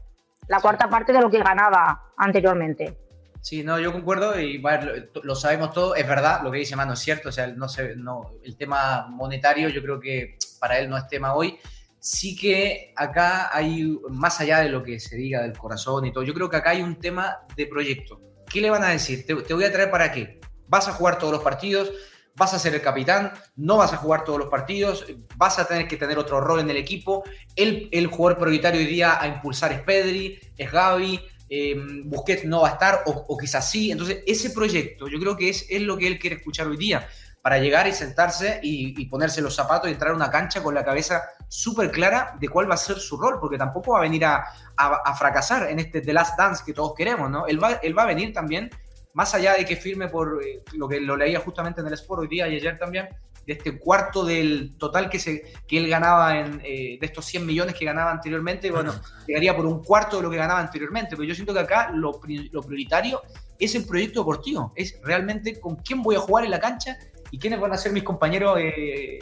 [0.48, 2.96] La cuarta parte de lo que ganaba anteriormente.
[3.40, 4.80] Sí, no, yo concuerdo y va,
[5.22, 7.94] lo, sabemos todo, es verdad, lo que dice Mano es cierto, o sea, no sé,
[7.96, 11.58] no, el tema monetario yo creo que para él no es tema hoy.
[12.00, 16.24] Sí que acá hay, más allá de lo que se diga del corazón y todo,
[16.24, 18.20] yo creo que acá hay un tema de proyecto.
[18.50, 19.26] ¿Qué le van a decir?
[19.26, 20.40] ¿Te, te voy a traer para qué?
[20.66, 21.90] ¿Vas a jugar todos los partidos?
[22.38, 25.04] Vas a ser el capitán, no vas a jugar todos los partidos,
[25.36, 27.24] vas a tener que tener otro rol en el equipo.
[27.56, 31.20] El, el jugador prioritario hoy día a impulsar es Pedri, es Gaby,
[31.50, 31.74] eh,
[32.04, 33.90] Busquets no va a estar, o, quizás sí.
[33.90, 37.08] Entonces, ese proyecto yo creo que es, es lo que él quiere escuchar hoy día,
[37.42, 40.84] para llegar y sentarse y, ponerse los zapatos y entrar a una cancha con la
[40.84, 44.24] cabeza súper clara de cuál va a ser su rol, porque tampoco va a venir
[44.24, 44.44] a,
[44.76, 47.46] a, fracasar en este The Last Dance que todos queremos, ¿no?
[47.46, 48.70] Él va, él va a venir también
[49.18, 52.22] más allá de que firme por eh, lo que lo leía justamente en el Sport
[52.22, 53.08] hoy día y ayer también,
[53.44, 57.44] de este cuarto del total que, se, que él ganaba en, eh, de estos 100
[57.44, 58.94] millones que ganaba anteriormente, bueno,
[59.26, 62.20] llegaría por un cuarto de lo que ganaba anteriormente, pero yo siento que acá lo,
[62.52, 63.20] lo prioritario
[63.58, 66.96] es el proyecto deportivo, es realmente con quién voy a jugar en la cancha
[67.32, 69.18] y quiénes van a ser mis compañeros eh,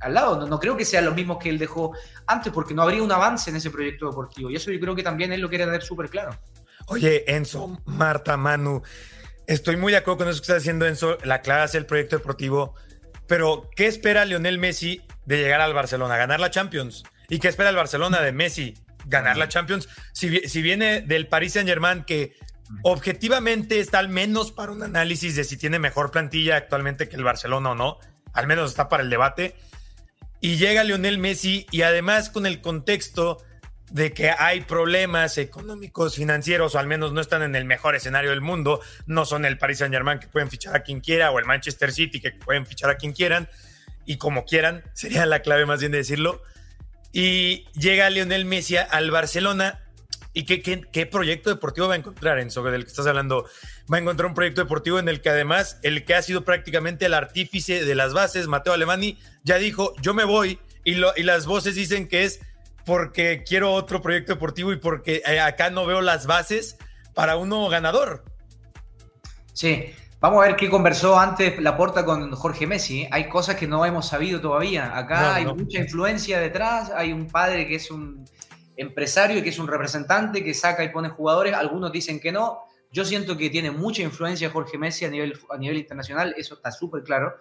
[0.00, 0.40] al lado.
[0.40, 1.92] No, no, creo que sean los mismos que él dejó
[2.26, 4.50] antes, porque no habría un avance en ese proyecto deportivo.
[4.50, 6.36] Y eso yo creo que también él lo quiere tener súper claro.
[6.88, 8.82] Oye, Enzo, Marta, Manu,
[9.46, 12.74] Estoy muy de acuerdo con eso que está diciendo Enzo, la clase, el proyecto deportivo.
[13.28, 16.16] Pero, ¿qué espera Lionel Messi de llegar al Barcelona?
[16.16, 17.04] ¿Ganar la Champions?
[17.28, 18.74] ¿Y qué espera el Barcelona de Messi?
[19.06, 19.88] ¿Ganar la Champions?
[20.12, 22.34] Si, si viene del Paris Saint-Germain, que
[22.82, 27.24] objetivamente está al menos para un análisis de si tiene mejor plantilla actualmente que el
[27.24, 27.98] Barcelona o no,
[28.32, 29.54] al menos está para el debate.
[30.40, 33.38] Y llega Lionel Messi y además con el contexto
[33.96, 38.28] de que hay problemas económicos, financieros, o al menos no están en el mejor escenario
[38.28, 41.38] del mundo, no son el Paris Saint Germain que pueden fichar a quien quiera, o
[41.38, 43.48] el Manchester City que pueden fichar a quien quieran,
[44.04, 46.42] y como quieran, sería la clave más bien de decirlo.
[47.10, 49.80] Y llega Lionel Messi al Barcelona,
[50.34, 53.48] ¿y qué, qué, proyecto deportivo va a encontrar, Enzo, del que estás hablando?
[53.90, 57.06] Va a encontrar un proyecto deportivo en el que además el que ha sido prácticamente
[57.06, 61.46] el artífice de las bases, Mateo Alemani, ya dijo, yo me voy, y, y las
[61.46, 62.40] voces dicen que es
[62.86, 66.78] porque quiero otro proyecto deportivo y porque eh, acá no veo las bases
[67.14, 68.24] para uno ganador.
[69.52, 69.86] Sí,
[70.20, 73.08] vamos a ver qué conversó antes Laporta con Jorge Messi.
[73.10, 74.96] Hay cosas que no hemos sabido todavía.
[74.96, 78.24] Acá hay mucha influencia detrás, hay un padre que es un
[78.76, 82.60] empresario y que es un representante que saca y pone jugadores, algunos dicen que no.
[82.92, 86.70] Yo siento que tiene mucha influencia Jorge Messi a nivel, a nivel internacional, eso está
[86.70, 87.34] súper claro.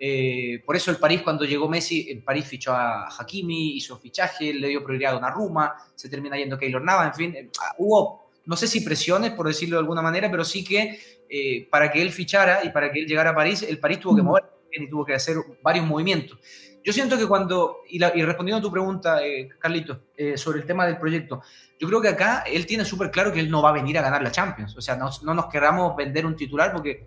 [0.00, 4.52] Eh, por eso el París, cuando llegó Messi, el París fichó a Hakimi, hizo fichaje,
[4.54, 8.56] le dio prioridad a Donnarumma, se termina yendo Keylor Nava, en fin, eh, hubo, no
[8.56, 12.12] sé si presiones, por decirlo de alguna manera, pero sí que eh, para que él
[12.12, 15.04] fichara y para que él llegara a París, el París tuvo que mover y tuvo
[15.04, 16.38] que hacer varios movimientos.
[16.84, 19.20] Yo siento que cuando, y, respondiendo a tu pregunta,
[19.58, 20.04] Carlito,
[20.36, 21.42] sobre el tema del proyecto,
[21.78, 24.02] yo creo que acá él tiene súper claro que él no va a venir a
[24.02, 24.76] ganar la Champions.
[24.76, 27.04] O sea, no, no nos querramos vender un titular porque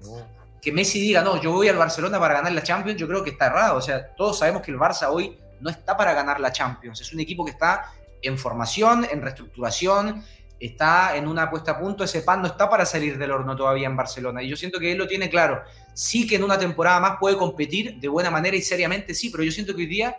[0.62, 3.32] que Messi diga, no, yo voy al Barcelona para ganar la Champions, yo creo que
[3.32, 3.78] está errado.
[3.78, 7.02] O sea, todos sabemos que el Barça hoy no está para ganar la Champions.
[7.02, 10.24] Es un equipo que está en formación, en reestructuración,
[10.60, 12.04] está en una puesta a punto.
[12.04, 14.44] Ese pan no está para salir del horno todavía en Barcelona.
[14.44, 15.64] Y yo siento que él lo tiene claro.
[15.96, 19.44] Sí que en una temporada más puede competir de buena manera y seriamente, sí, pero
[19.44, 20.16] yo siento que hoy día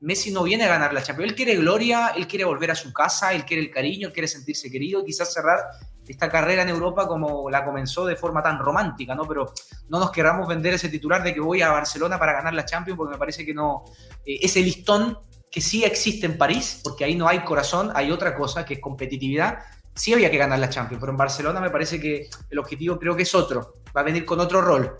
[0.00, 1.30] Messi no viene a ganar la Champions.
[1.30, 4.26] Él quiere gloria, él quiere volver a su casa, él quiere el cariño, él quiere
[4.26, 5.60] sentirse querido quizás cerrar
[6.06, 9.26] esta carrera en Europa como la comenzó de forma tan romántica, ¿no?
[9.26, 9.52] Pero
[9.88, 12.96] no nos querramos vender ese titular de que voy a Barcelona para ganar la Champions,
[12.96, 13.84] porque me parece que no.
[14.24, 15.18] Eh, ese listón
[15.50, 18.80] que sí existe en París, porque ahí no hay corazón, hay otra cosa que es
[18.80, 19.60] competitividad.
[19.94, 23.14] Sí había que ganar la Champions, pero en Barcelona me parece que el objetivo creo
[23.14, 24.98] que es otro, va a venir con otro rol.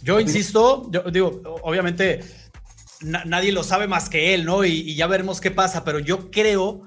[0.00, 2.20] Yo insisto, digo, obviamente
[3.00, 4.64] nadie lo sabe más que él, ¿no?
[4.64, 6.82] y ya veremos qué pasa, pero yo creo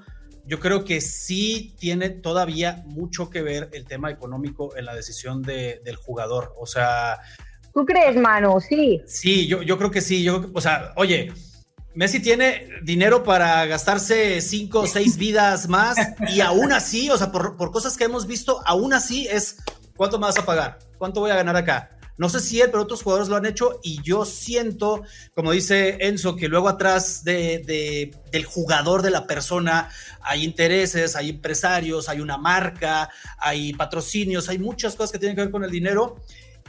[0.48, 5.42] yo creo que sí tiene todavía mucho que ver el tema económico en la decisión
[5.42, 6.54] del jugador.
[6.58, 7.20] O sea.
[7.74, 8.58] ¿Tú crees, Manu?
[8.60, 9.02] Sí.
[9.06, 10.24] Sí, yo, yo creo que sí.
[10.24, 11.30] Yo, o sea, oye,
[11.94, 17.30] Messi tiene dinero para gastarse cinco o seis vidas más y aún así, o sea,
[17.30, 19.58] por, por cosas que hemos visto, aún así es
[19.96, 20.78] ¿cuánto me vas a pagar?
[20.96, 21.90] ¿Cuánto voy a ganar acá?
[22.18, 25.02] No sé si él, pero otros jugadores lo han hecho y yo siento,
[25.34, 29.88] como dice Enzo, que luego atrás de, del jugador, de la persona,
[30.20, 35.42] hay intereses, hay empresarios, hay una marca, hay patrocinios, hay muchas cosas que tienen que
[35.42, 36.16] ver con el dinero.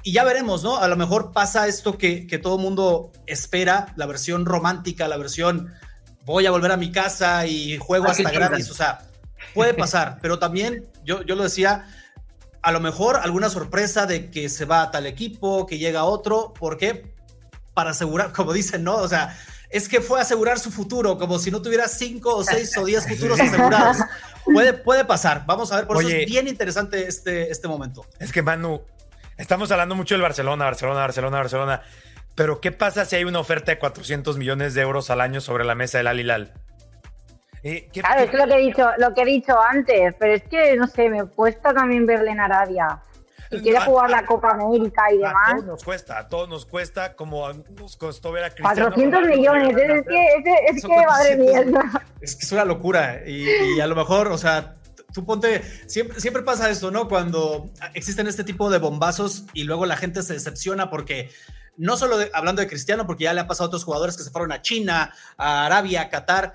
[0.03, 0.77] Y ya veremos, ¿no?
[0.77, 5.73] A lo mejor pasa esto que, que todo mundo espera, la versión romántica, la versión
[6.25, 8.69] voy a volver a mi casa y juego ah, hasta gratis.
[8.69, 8.99] O sea,
[9.55, 11.87] puede pasar, pero también yo, yo lo decía,
[12.61, 16.53] a lo mejor alguna sorpresa de que se va a tal equipo, que llega otro,
[16.53, 17.13] ¿por qué?
[17.73, 18.95] Para asegurar, como dicen, ¿no?
[18.97, 19.37] O sea,
[19.69, 22.85] es que fue a asegurar su futuro, como si no tuviera cinco o seis o
[22.85, 23.97] diez futuros asegurados.
[24.45, 28.03] Puede, puede pasar, vamos a ver, por eso es bien interesante este, este momento.
[28.17, 28.81] Es que Manu,
[29.37, 31.81] estamos hablando mucho del Barcelona, Barcelona, Barcelona, Barcelona,
[32.33, 35.65] pero ¿qué pasa si hay una oferta de 400 millones de euros al año sobre
[35.65, 36.53] la mesa del Alilal?
[37.63, 40.75] Eh, claro, es lo que, he dicho, lo que he dicho antes, pero es que,
[40.77, 42.99] no sé, me cuesta también verle en Arabia.
[43.51, 45.49] y quiere jugar la Copa América y A demás.
[45.55, 49.37] todos nos cuesta, a todos nos cuesta, como nos costó ver a Cristiano 400 Ronaldo
[49.37, 51.51] millones, a es que, es que, es Son que madre mía.
[51.71, 52.01] 400.
[52.21, 53.21] Es que es una locura.
[53.25, 53.45] Y,
[53.75, 54.75] y a lo mejor, o sea,
[55.13, 57.07] tú ponte, siempre, siempre pasa esto, ¿no?
[57.09, 61.31] Cuando existen este tipo de bombazos y luego la gente se decepciona porque
[61.75, 64.21] no solo de- hablando de Cristiano, porque ya le ha pasado a otros jugadores que
[64.23, 66.53] se fueron a China, a Arabia, a Qatar.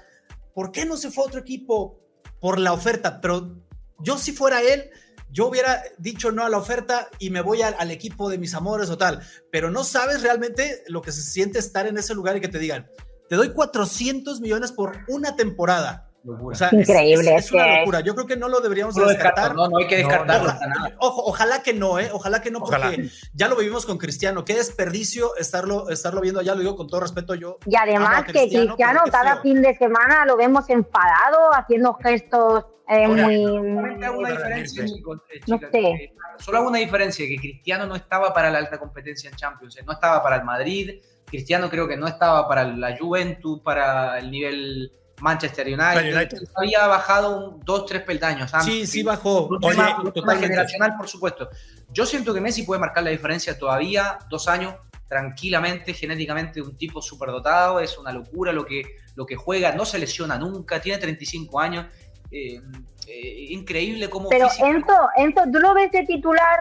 [0.54, 2.00] ¿Por qué no se fue a otro equipo?
[2.40, 3.20] Por la oferta.
[3.20, 3.64] Pero
[4.00, 4.90] yo si fuera él,
[5.30, 8.54] yo hubiera dicho no a la oferta y me voy al, al equipo de mis
[8.54, 9.20] amores o tal.
[9.50, 12.58] Pero no sabes realmente lo que se siente estar en ese lugar y que te
[12.58, 12.88] digan,
[13.28, 16.10] te doy 400 millones por una temporada.
[16.26, 18.00] O sea, es- Increíble, Es, es una es locura.
[18.00, 19.50] Yo creo que no lo deberíamos No descartar.
[19.50, 20.52] descarto, no, no hay que descartarlo
[20.98, 22.08] ojo, ojalá que no, ¿eh?
[22.12, 22.96] Ojalá que no, porque Ojalá.
[23.34, 24.44] ya lo vivimos con Cristiano.
[24.44, 27.58] Qué desperdicio estarlo, estarlo viendo allá, lo digo con todo respeto yo.
[27.66, 33.04] Y además a que Cristiano cada fin de semana lo vemos enfadado, haciendo gestos eh,
[33.06, 33.42] Ahora, muy...
[33.44, 35.78] solamente hago una diferencia, chicos, eh, No chicas, sé.
[35.88, 39.78] eh, Solo hago una diferencia, que Cristiano no estaba para la alta competencia en Champions,
[39.86, 44.30] no estaba para el Madrid, Cristiano creo que no estaba para la Juventus, para el
[44.30, 44.92] nivel
[45.24, 46.48] Manchester United, United.
[46.54, 48.52] había bajado un, dos, tres peldaños.
[48.52, 48.72] antes.
[48.72, 49.46] Sí, sí bajó.
[49.46, 51.48] Un tema, tema generacional, por supuesto.
[51.90, 54.74] Yo siento que Messi puede marcar la diferencia todavía, dos años,
[55.08, 58.82] tranquilamente, genéticamente, un tipo superdotado, es una locura lo que,
[59.16, 61.86] lo que juega, no se lesiona nunca, tiene 35 años.
[62.30, 62.60] eh,
[63.06, 66.60] eh, increíble cómo Pero Enzo, Enzo, ¿tú lo ves de titular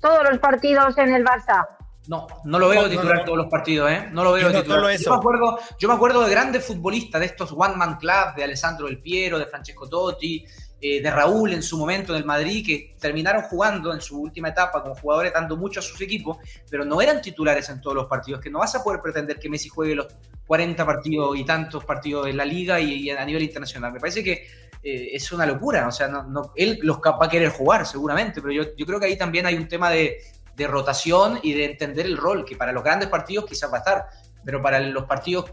[0.00, 1.66] todos los partidos en el Barça?
[2.08, 3.24] No, no lo veo No, no, titular no.
[3.24, 4.08] todos los partidos, ¿eh?
[4.12, 4.80] No lo veo titular.
[4.80, 8.34] solo Yo me, acuerdo, yo me acuerdo de grandes futbolistas, de estos One Man Club,
[8.36, 10.44] de Alessandro Del Piero, de Francesco Totti,
[10.80, 14.50] eh, de Raúl en su momento en el Madrid, que terminaron jugando en su última
[14.50, 16.36] etapa como jugadores dando mucho a sus equipos,
[16.70, 19.48] pero no eran titulares en todos los partidos, que no vas a poder pretender que
[19.48, 20.06] Messi juegue los
[20.46, 23.92] 40 partidos y tantos partidos en la liga y, y a nivel internacional.
[23.92, 24.46] Me parece que
[24.82, 28.40] eh, es una locura, o sea, no, no- él los va a querer jugar seguramente,
[28.40, 30.18] pero yo, yo creo que ahí también hay un tema de,
[30.56, 33.78] de rotación y de entender el rol, que para los grandes partidos quizás va a
[33.78, 34.06] estar,
[34.44, 35.52] pero para los partidos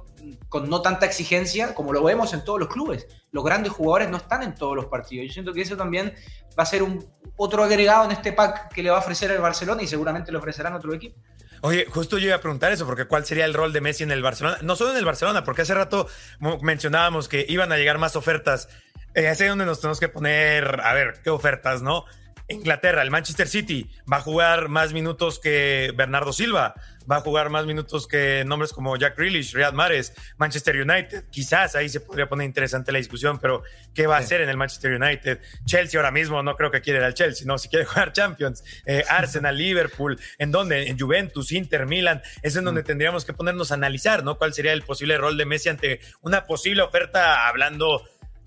[0.50, 4.18] con no tanta exigencia, como lo vemos en todos los clubes, los grandes jugadores no
[4.18, 5.28] están en todos los partidos.
[5.28, 6.14] Yo siento que eso también
[6.58, 9.40] va a ser un otro agregado en este pack que le va a ofrecer el
[9.40, 11.20] Barcelona y seguramente le ofrecerán otro equipo.
[11.62, 14.12] Oye, justo yo iba a preguntar eso, porque ¿cuál sería el rol de Messi en
[14.12, 14.58] el Barcelona?
[14.62, 16.08] No solo en el Barcelona, porque hace rato
[16.40, 18.70] mo- mencionábamos que iban a llegar más ofertas.
[19.16, 22.06] Eh, es donde nos tenemos que poner, a ver, ¿qué ofertas, no?
[22.50, 26.76] Inglaterra, el Manchester City va a jugar más minutos que Bernardo Silva,
[27.10, 31.26] va a jugar más minutos que nombres como Jack Grealish, Riyad Mahrez, Manchester United.
[31.30, 33.64] Quizás ahí se podría poner interesante la discusión, pero
[33.94, 35.40] ¿qué va a hacer en el Manchester United?
[35.66, 38.64] Chelsea ahora mismo no creo que quiere ir al Chelsea, no, si quiere jugar Champions.
[38.86, 40.88] Eh, Arsenal, Liverpool, ¿en dónde?
[40.88, 42.22] En Juventus, Inter, Milan.
[42.42, 44.38] Es en donde tendríamos que ponernos a analizar, ¿no?
[44.38, 48.04] ¿Cuál sería el posible rol de Messi ante una posible oferta hablando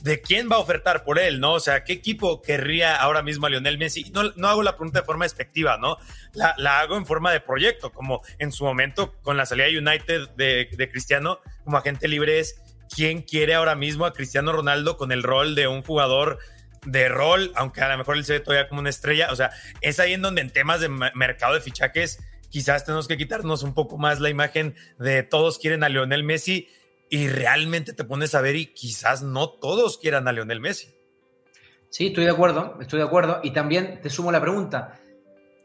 [0.07, 1.55] de quién va a ofertar por él, ¿no?
[1.55, 4.05] O sea, ¿qué equipo querría ahora mismo a Lionel Messi?
[4.13, 5.99] No, no hago la pregunta de forma despectiva, ¿no?
[6.33, 9.79] La, la hago en forma de proyecto, como en su momento con la salida de
[9.79, 12.63] United de, de Cristiano como agente libre es
[12.95, 16.39] quién quiere ahora mismo a Cristiano Ronaldo con el rol de un jugador
[16.85, 19.33] de rol, aunque a lo mejor él se ve todavía como una estrella.
[19.33, 19.51] O sea,
[19.81, 23.75] es ahí en donde en temas de mercado de fichajes quizás tenemos que quitarnos un
[23.75, 26.69] poco más la imagen de todos quieren a Lionel Messi
[27.11, 30.89] y realmente te pones a ver y quizás no todos quieran a Lionel Messi.
[31.89, 33.41] Sí, estoy de acuerdo, estoy de acuerdo.
[33.43, 35.01] Y también te sumo la pregunta.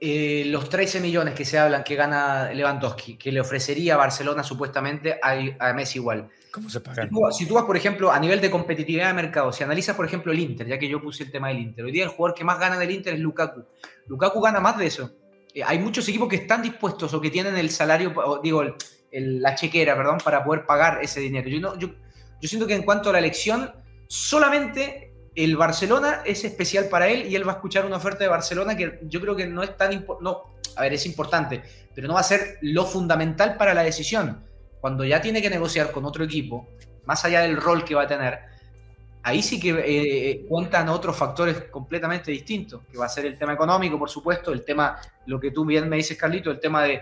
[0.04, 5.20] Eh, los 13 millones que se hablan que gana Lewandowski, que le ofrecería Barcelona supuestamente
[5.22, 6.30] a, a Messi igual.
[6.52, 7.08] ¿Cómo se pagan?
[7.08, 9.96] Si tú, si tú vas, por ejemplo, a nivel de competitividad de mercado, si analizas,
[9.96, 12.10] por ejemplo, el Inter, ya que yo puse el tema del Inter, hoy día el
[12.10, 13.64] jugador que más gana del Inter es Lukaku.
[14.08, 15.12] Lukaku gana más de eso.
[15.54, 18.74] Eh, hay muchos equipos que están dispuestos o que tienen el salario, o, digo, el-
[19.12, 21.50] el- la chequera, perdón, para poder pagar ese dinero.
[21.50, 21.90] Yo, no, yo,
[22.42, 23.72] yo siento que en cuanto a la elección,
[24.08, 28.30] solamente el Barcelona es especial para él y él va a escuchar una oferta de
[28.30, 30.24] Barcelona que yo creo que no es tan importante.
[30.24, 30.44] No,
[30.76, 31.62] a ver, es importante,
[31.96, 34.44] pero no va a ser lo fundamental para la decisión.
[34.80, 36.68] Cuando ya tiene que negociar con otro equipo,
[37.06, 38.40] más allá del rol que va a tener,
[39.24, 43.54] ahí sí que eh, cuentan otros factores completamente distintos, que va a ser el tema
[43.54, 47.02] económico, por supuesto, el tema, lo que tú bien me dices, Carlito, el tema de,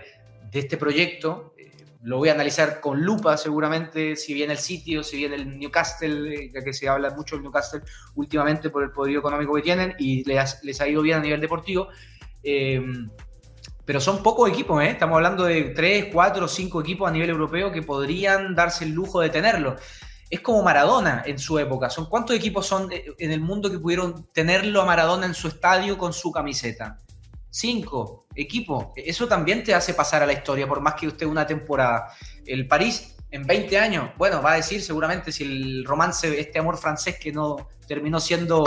[0.50, 1.54] de este proyecto.
[1.56, 1.70] eh,
[2.02, 6.34] lo voy a analizar con lupa seguramente, si viene el sitio, si viene el Newcastle,
[6.34, 7.82] eh, ya que se habla mucho del Newcastle
[8.14, 11.88] últimamente por el poderío económico que tienen y les, ha ido bien a nivel deportivo.
[12.42, 12.82] Eh,
[13.90, 14.90] pero son pocos equipos, ¿eh?
[14.90, 19.20] estamos hablando de 3, 4, 5 equipos a nivel europeo que podrían darse el lujo
[19.20, 19.74] de tenerlo.
[20.30, 21.90] Es como Maradona en su época.
[21.90, 25.48] ¿Son cuántos equipos son eh, en el mundo que pudieron tenerlo a Maradona en su
[25.48, 26.98] estadio con su camiseta?
[27.50, 28.88] Cinco equipos.
[28.96, 32.14] Eso también te hace pasar a la historia, por más que usted una temporada.
[32.46, 36.78] El París en 20 años, bueno, va a decir seguramente si el romance, este amor
[36.78, 38.62] francés que no terminó siendo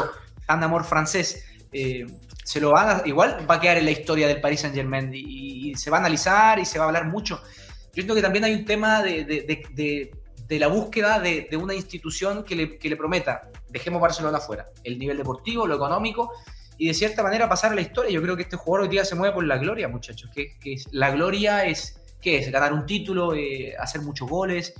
[0.46, 2.06] tan amor francés, eh,
[2.44, 5.12] se lo van a, igual va a quedar en la historia del Paris Saint Germain
[5.14, 7.42] y, se va a analizar y se va a hablar mucho.
[7.88, 12.56] Yo siento que también hay un tema de, de, la búsqueda de, una institución que
[12.56, 16.32] le, que le, prometa, dejemos Barcelona fuera, el nivel deportivo, lo económico
[16.78, 18.12] y de cierta manera pasar a la historia.
[18.12, 20.76] Yo creo que este jugador hoy día se mueve por la gloria, muchachos, que, que
[20.92, 22.52] la gloria es, ¿qué es?
[22.52, 24.74] Ganar un título, eh, hacer muchos goles.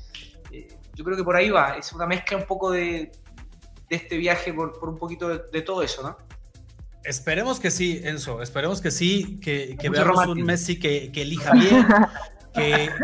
[0.52, 3.12] Eh, yo creo que por ahí va, es una mezcla un poco de,
[3.90, 6.18] de este viaje por, por un poquito de todo eso, ¿no?
[7.04, 8.42] Esperemos que sí, Enzo.
[8.42, 11.86] Esperemos que sí, que, que veamos un Messi que, elija bien,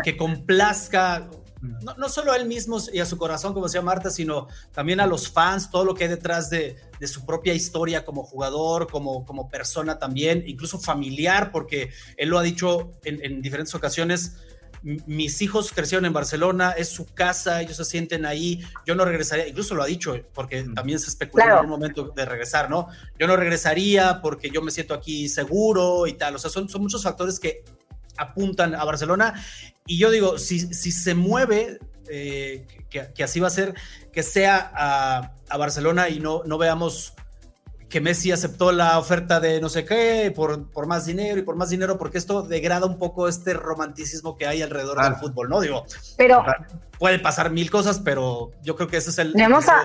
[0.02, 1.28] que, complazca
[1.60, 5.06] no, solo a él mismo y a su corazón, como decía Marta, sino también a
[5.06, 9.48] los fans, todo lo que hay detrás de, su propia historia como jugador, como, como
[9.48, 14.36] persona también, incluso familiar, porque él lo ha dicho en diferentes ocasiones
[14.82, 19.46] mis hijos crecieron en Barcelona, es su casa, ellos se sienten ahí, yo no regresaría,
[19.46, 22.88] incluso lo ha dicho, porque también se especula en un momento de regresar, ¿no?
[23.18, 26.80] Yo no regresaría porque yo me siento aquí seguro y tal, o sea, son, son
[26.82, 27.62] muchos factores que
[28.20, 29.34] apuntan a Barcelona
[29.86, 33.74] y yo digo, si, si se mueve, eh, que, así va a ser,
[34.12, 37.14] que sea a, a Barcelona y no, no veamos
[37.90, 41.56] que Messi aceptó la oferta de no sé qué por, por más dinero y por
[41.56, 45.60] más dinero, porque esto degrada un poco este romanticismo que hay alrededor del fútbol, ¿no?
[45.60, 45.84] Digo,
[46.16, 46.44] pero
[46.98, 49.34] puede pasar mil cosas, pero yo creo que ese es el,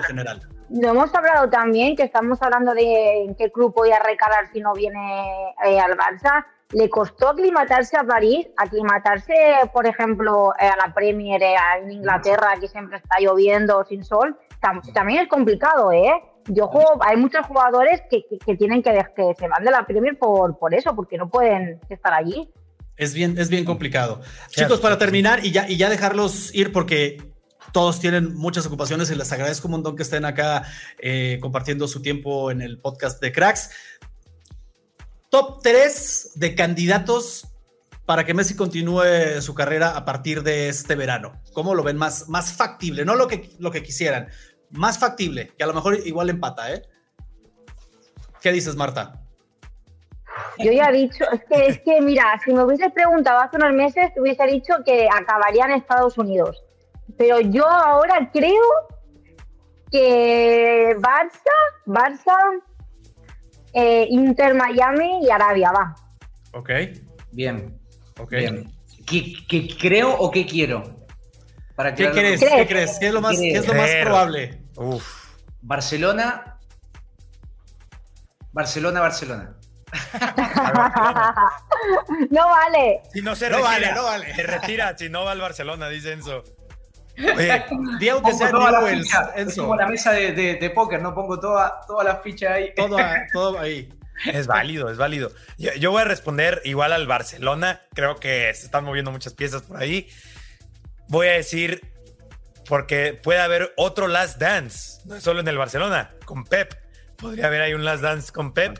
[0.06, 0.48] general.
[0.70, 4.72] Lo hemos hablado también, que estamos hablando de en qué club podía recalar si no
[4.72, 6.44] viene eh, al Barça.
[6.72, 9.34] Le costó aclimatarse a París, aclimatarse,
[9.72, 14.36] por ejemplo, eh, a la Premier eh, en Inglaterra, que siempre está lloviendo sin sol.
[14.92, 16.12] también es complicado, ¿eh?
[16.48, 18.24] yo juego, hay muchos jugadores que,
[18.56, 22.12] tienen que, que se van de la Premier por, por eso, porque no pueden estar
[22.12, 22.50] allí.
[22.96, 24.20] Es bien, es bien complicado.
[24.48, 27.35] Chicos, para terminar y ya, y ya dejarlos ir porque
[27.76, 30.62] todos tienen muchas ocupaciones y les agradezco un montón que estén acá
[30.98, 33.68] eh, compartiendo su tiempo en el podcast de Cracks.
[35.28, 37.48] Top 3 de candidatos
[38.06, 41.32] para que Messi continúe su carrera a partir de este verano.
[41.52, 43.04] ¿Cómo lo ven más, más factible?
[43.04, 44.28] No lo que, lo que quisieran,
[44.70, 46.82] más factible, que a lo mejor igual empata, ¿eh?
[48.40, 49.20] ¿Qué dices, Marta?
[50.56, 53.74] Yo ya he dicho, es que, es que mira, si me hubieses preguntado hace unos
[53.74, 56.62] meses, te hubiese dicho que acabaría en Estados Unidos.
[57.16, 58.64] Pero yo ahora creo
[59.90, 61.54] que Barça,
[61.86, 62.36] Barça,
[63.72, 65.94] eh, Inter Miami y Arabia, va.
[66.52, 66.70] Ok.
[67.32, 67.78] Bien.
[68.18, 68.30] Ok.
[68.30, 68.70] Bien.
[69.06, 71.06] ¿Qué, creo o qué quiero?
[71.96, 72.40] ¿Qué crees?
[72.40, 72.98] ¿Qué crees?
[72.98, 74.62] ¿Qué es lo más, ¿qué es lo más probable?
[74.76, 75.36] Uf.
[75.60, 76.58] Barcelona.
[78.52, 79.56] Barcelona, Barcelona.
[82.30, 83.02] no vale.
[83.12, 84.34] Si no se no retira, vale, no vale.
[84.34, 86.42] Se retira si no va al Barcelona, dice Enzo.
[87.18, 87.64] Oye,
[87.98, 91.14] Diego que sea Newells, Es como la mesa de, de, póker, ¿no?
[91.14, 92.72] Pongo todas toda las fichas ahí.
[92.74, 92.96] Todo,
[93.32, 93.88] todo ahí.
[94.32, 95.30] Es válido, es válido.
[95.58, 97.82] Yo, yo, voy a responder igual al Barcelona.
[97.94, 100.08] Creo que se están moviendo muchas piezas por ahí
[101.08, 101.82] voy a decir,
[102.68, 106.74] porque puede haber otro Last Dance, no solo en el Barcelona, con Pep.
[107.16, 108.78] Podría haber ahí un Last Dance con Pep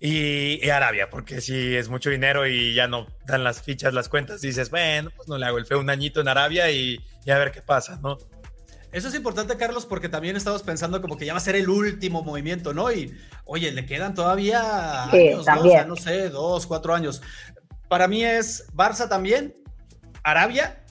[0.00, 4.40] y, Arabia, porque si es mucho dinero y ya no dan las fichas, las cuentas,
[4.40, 7.00] dices, bueno, pues no le hago el feo un añito en Arabia y,
[7.30, 8.18] a ver qué pasa, ¿no?
[8.90, 11.68] Eso es importante, Carlos, porque también estamos pensando como que ya va a ser el
[11.68, 12.90] último movimiento, ¿no?
[12.90, 13.14] Y,
[13.44, 15.84] oye, le quedan todavía años, ¿no?
[15.86, 17.20] no sé, dos, cuatro años.
[17.88, 19.54] Para mí es Barça también,
[20.22, 20.82] Arabia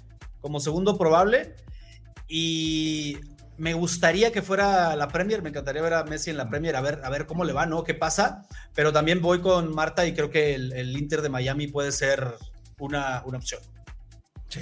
[0.47, 1.55] como segundo probable.
[2.27, 3.17] Y
[3.57, 6.81] me gustaría que fuera la Premier, me encantaría ver a Messi en la Premier, a
[6.81, 7.83] ver, a ver cómo le va, ¿no?
[7.83, 8.45] ¿Qué pasa?
[8.73, 12.35] Pero también voy con Marta y creo que el, Inter de Miami puede ser
[12.79, 13.61] una, una opción.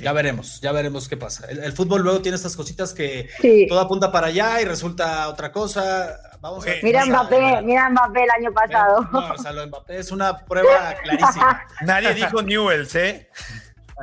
[0.01, 1.47] Ya veremos, ya veremos qué pasa.
[1.47, 3.29] El, fútbol luego tiene estas cositas que
[3.69, 6.19] todo apunta para allá y resulta otra cosa.
[6.41, 9.07] Vamos a mira Mbappé, mira Mbappé el año pasado.
[9.11, 11.67] No, o sea, lo Mbappé es una prueba clarísima.
[11.81, 13.29] Nadie dijo Newells, ¿eh?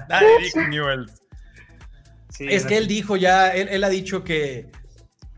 [0.08, 1.22] Nadie dijo Newells
[2.40, 4.70] es que él dijo ya, él, ha dicho que,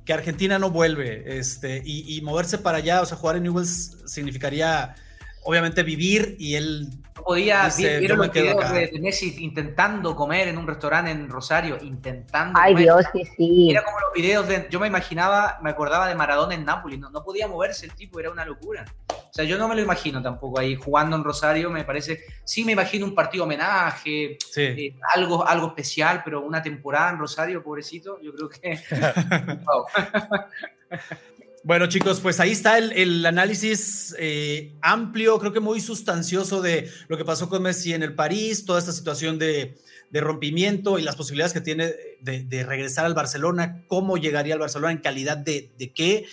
[0.05, 4.95] que, Argentina no vuelve, este, y, moverse para allá, o sea, jugar en Newell's significaría
[5.43, 6.89] obviamente vivir y él
[7.23, 12.75] podía ver los videos de, Messi intentando comer en un restaurante en Rosario, intentando Ay
[12.75, 13.71] Dios, sí, sí.
[13.71, 17.11] Era como los videos de, yo me imaginaba, me acordaba de Maradona en Nápoles, no,
[17.11, 18.85] no podía moverse el tipo, era una locura.
[19.11, 22.65] O sea, yo no me lo imagino tampoco ahí jugando en Rosario, me parece, sí
[22.65, 28.21] me imagino un partido homenaje, eh, algo, algo especial, pero una temporada en Rosario, pobrecito,
[28.21, 28.79] yo creo que...
[31.65, 37.17] Bueno, chicos, pues ahí está el, análisis eh, amplio, creo que muy sustancioso de lo
[37.17, 39.75] que pasó con Messi en el París, toda esta situación de,
[40.13, 44.99] rompimiento y las posibilidades que tiene de, regresar al Barcelona, cómo llegaría al Barcelona, en
[44.99, 46.27] calidad de, qué.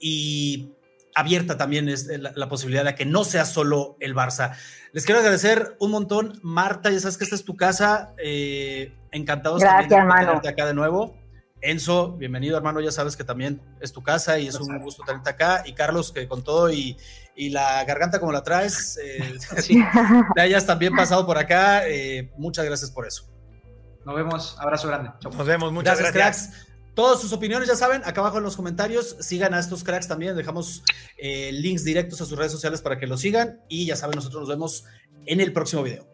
[0.00, 0.70] Y
[1.14, 4.56] abierta también es la, posibilidad de que no sea solo el Barça.
[4.92, 6.40] Les quiero agradecer un montón.
[6.42, 8.14] Marta, ya sabes que esta es tu casa.
[8.18, 11.21] Eh, encantados Gracias, de tenerte acá de nuevo.
[11.62, 12.80] Enzo, bienvenido, hermano.
[12.80, 15.62] Ya sabes que también es tu casa y es un gusto tenerte acá.
[15.64, 16.98] Y Carlos, que con todo y,
[17.36, 19.38] la garganta como la traes, eh,
[20.34, 21.88] te hayas también pasado por acá.
[21.88, 23.30] Eh, muchas gracias por eso.
[24.04, 24.56] Nos vemos.
[24.58, 25.12] Abrazo grande.
[25.22, 25.72] Nos vemos.
[25.72, 26.12] Muchas gracias.
[26.12, 26.68] Cracks.
[26.94, 30.36] Todas sus opiniones, ya saben, acá abajo en los comentarios, sigan a estos cracks también,
[30.36, 30.82] dejamos
[31.16, 34.42] eh, links directos a sus redes sociales para que los sigan y ya saben, nosotros
[34.42, 34.84] nos vemos
[35.24, 36.06] en el próximo video.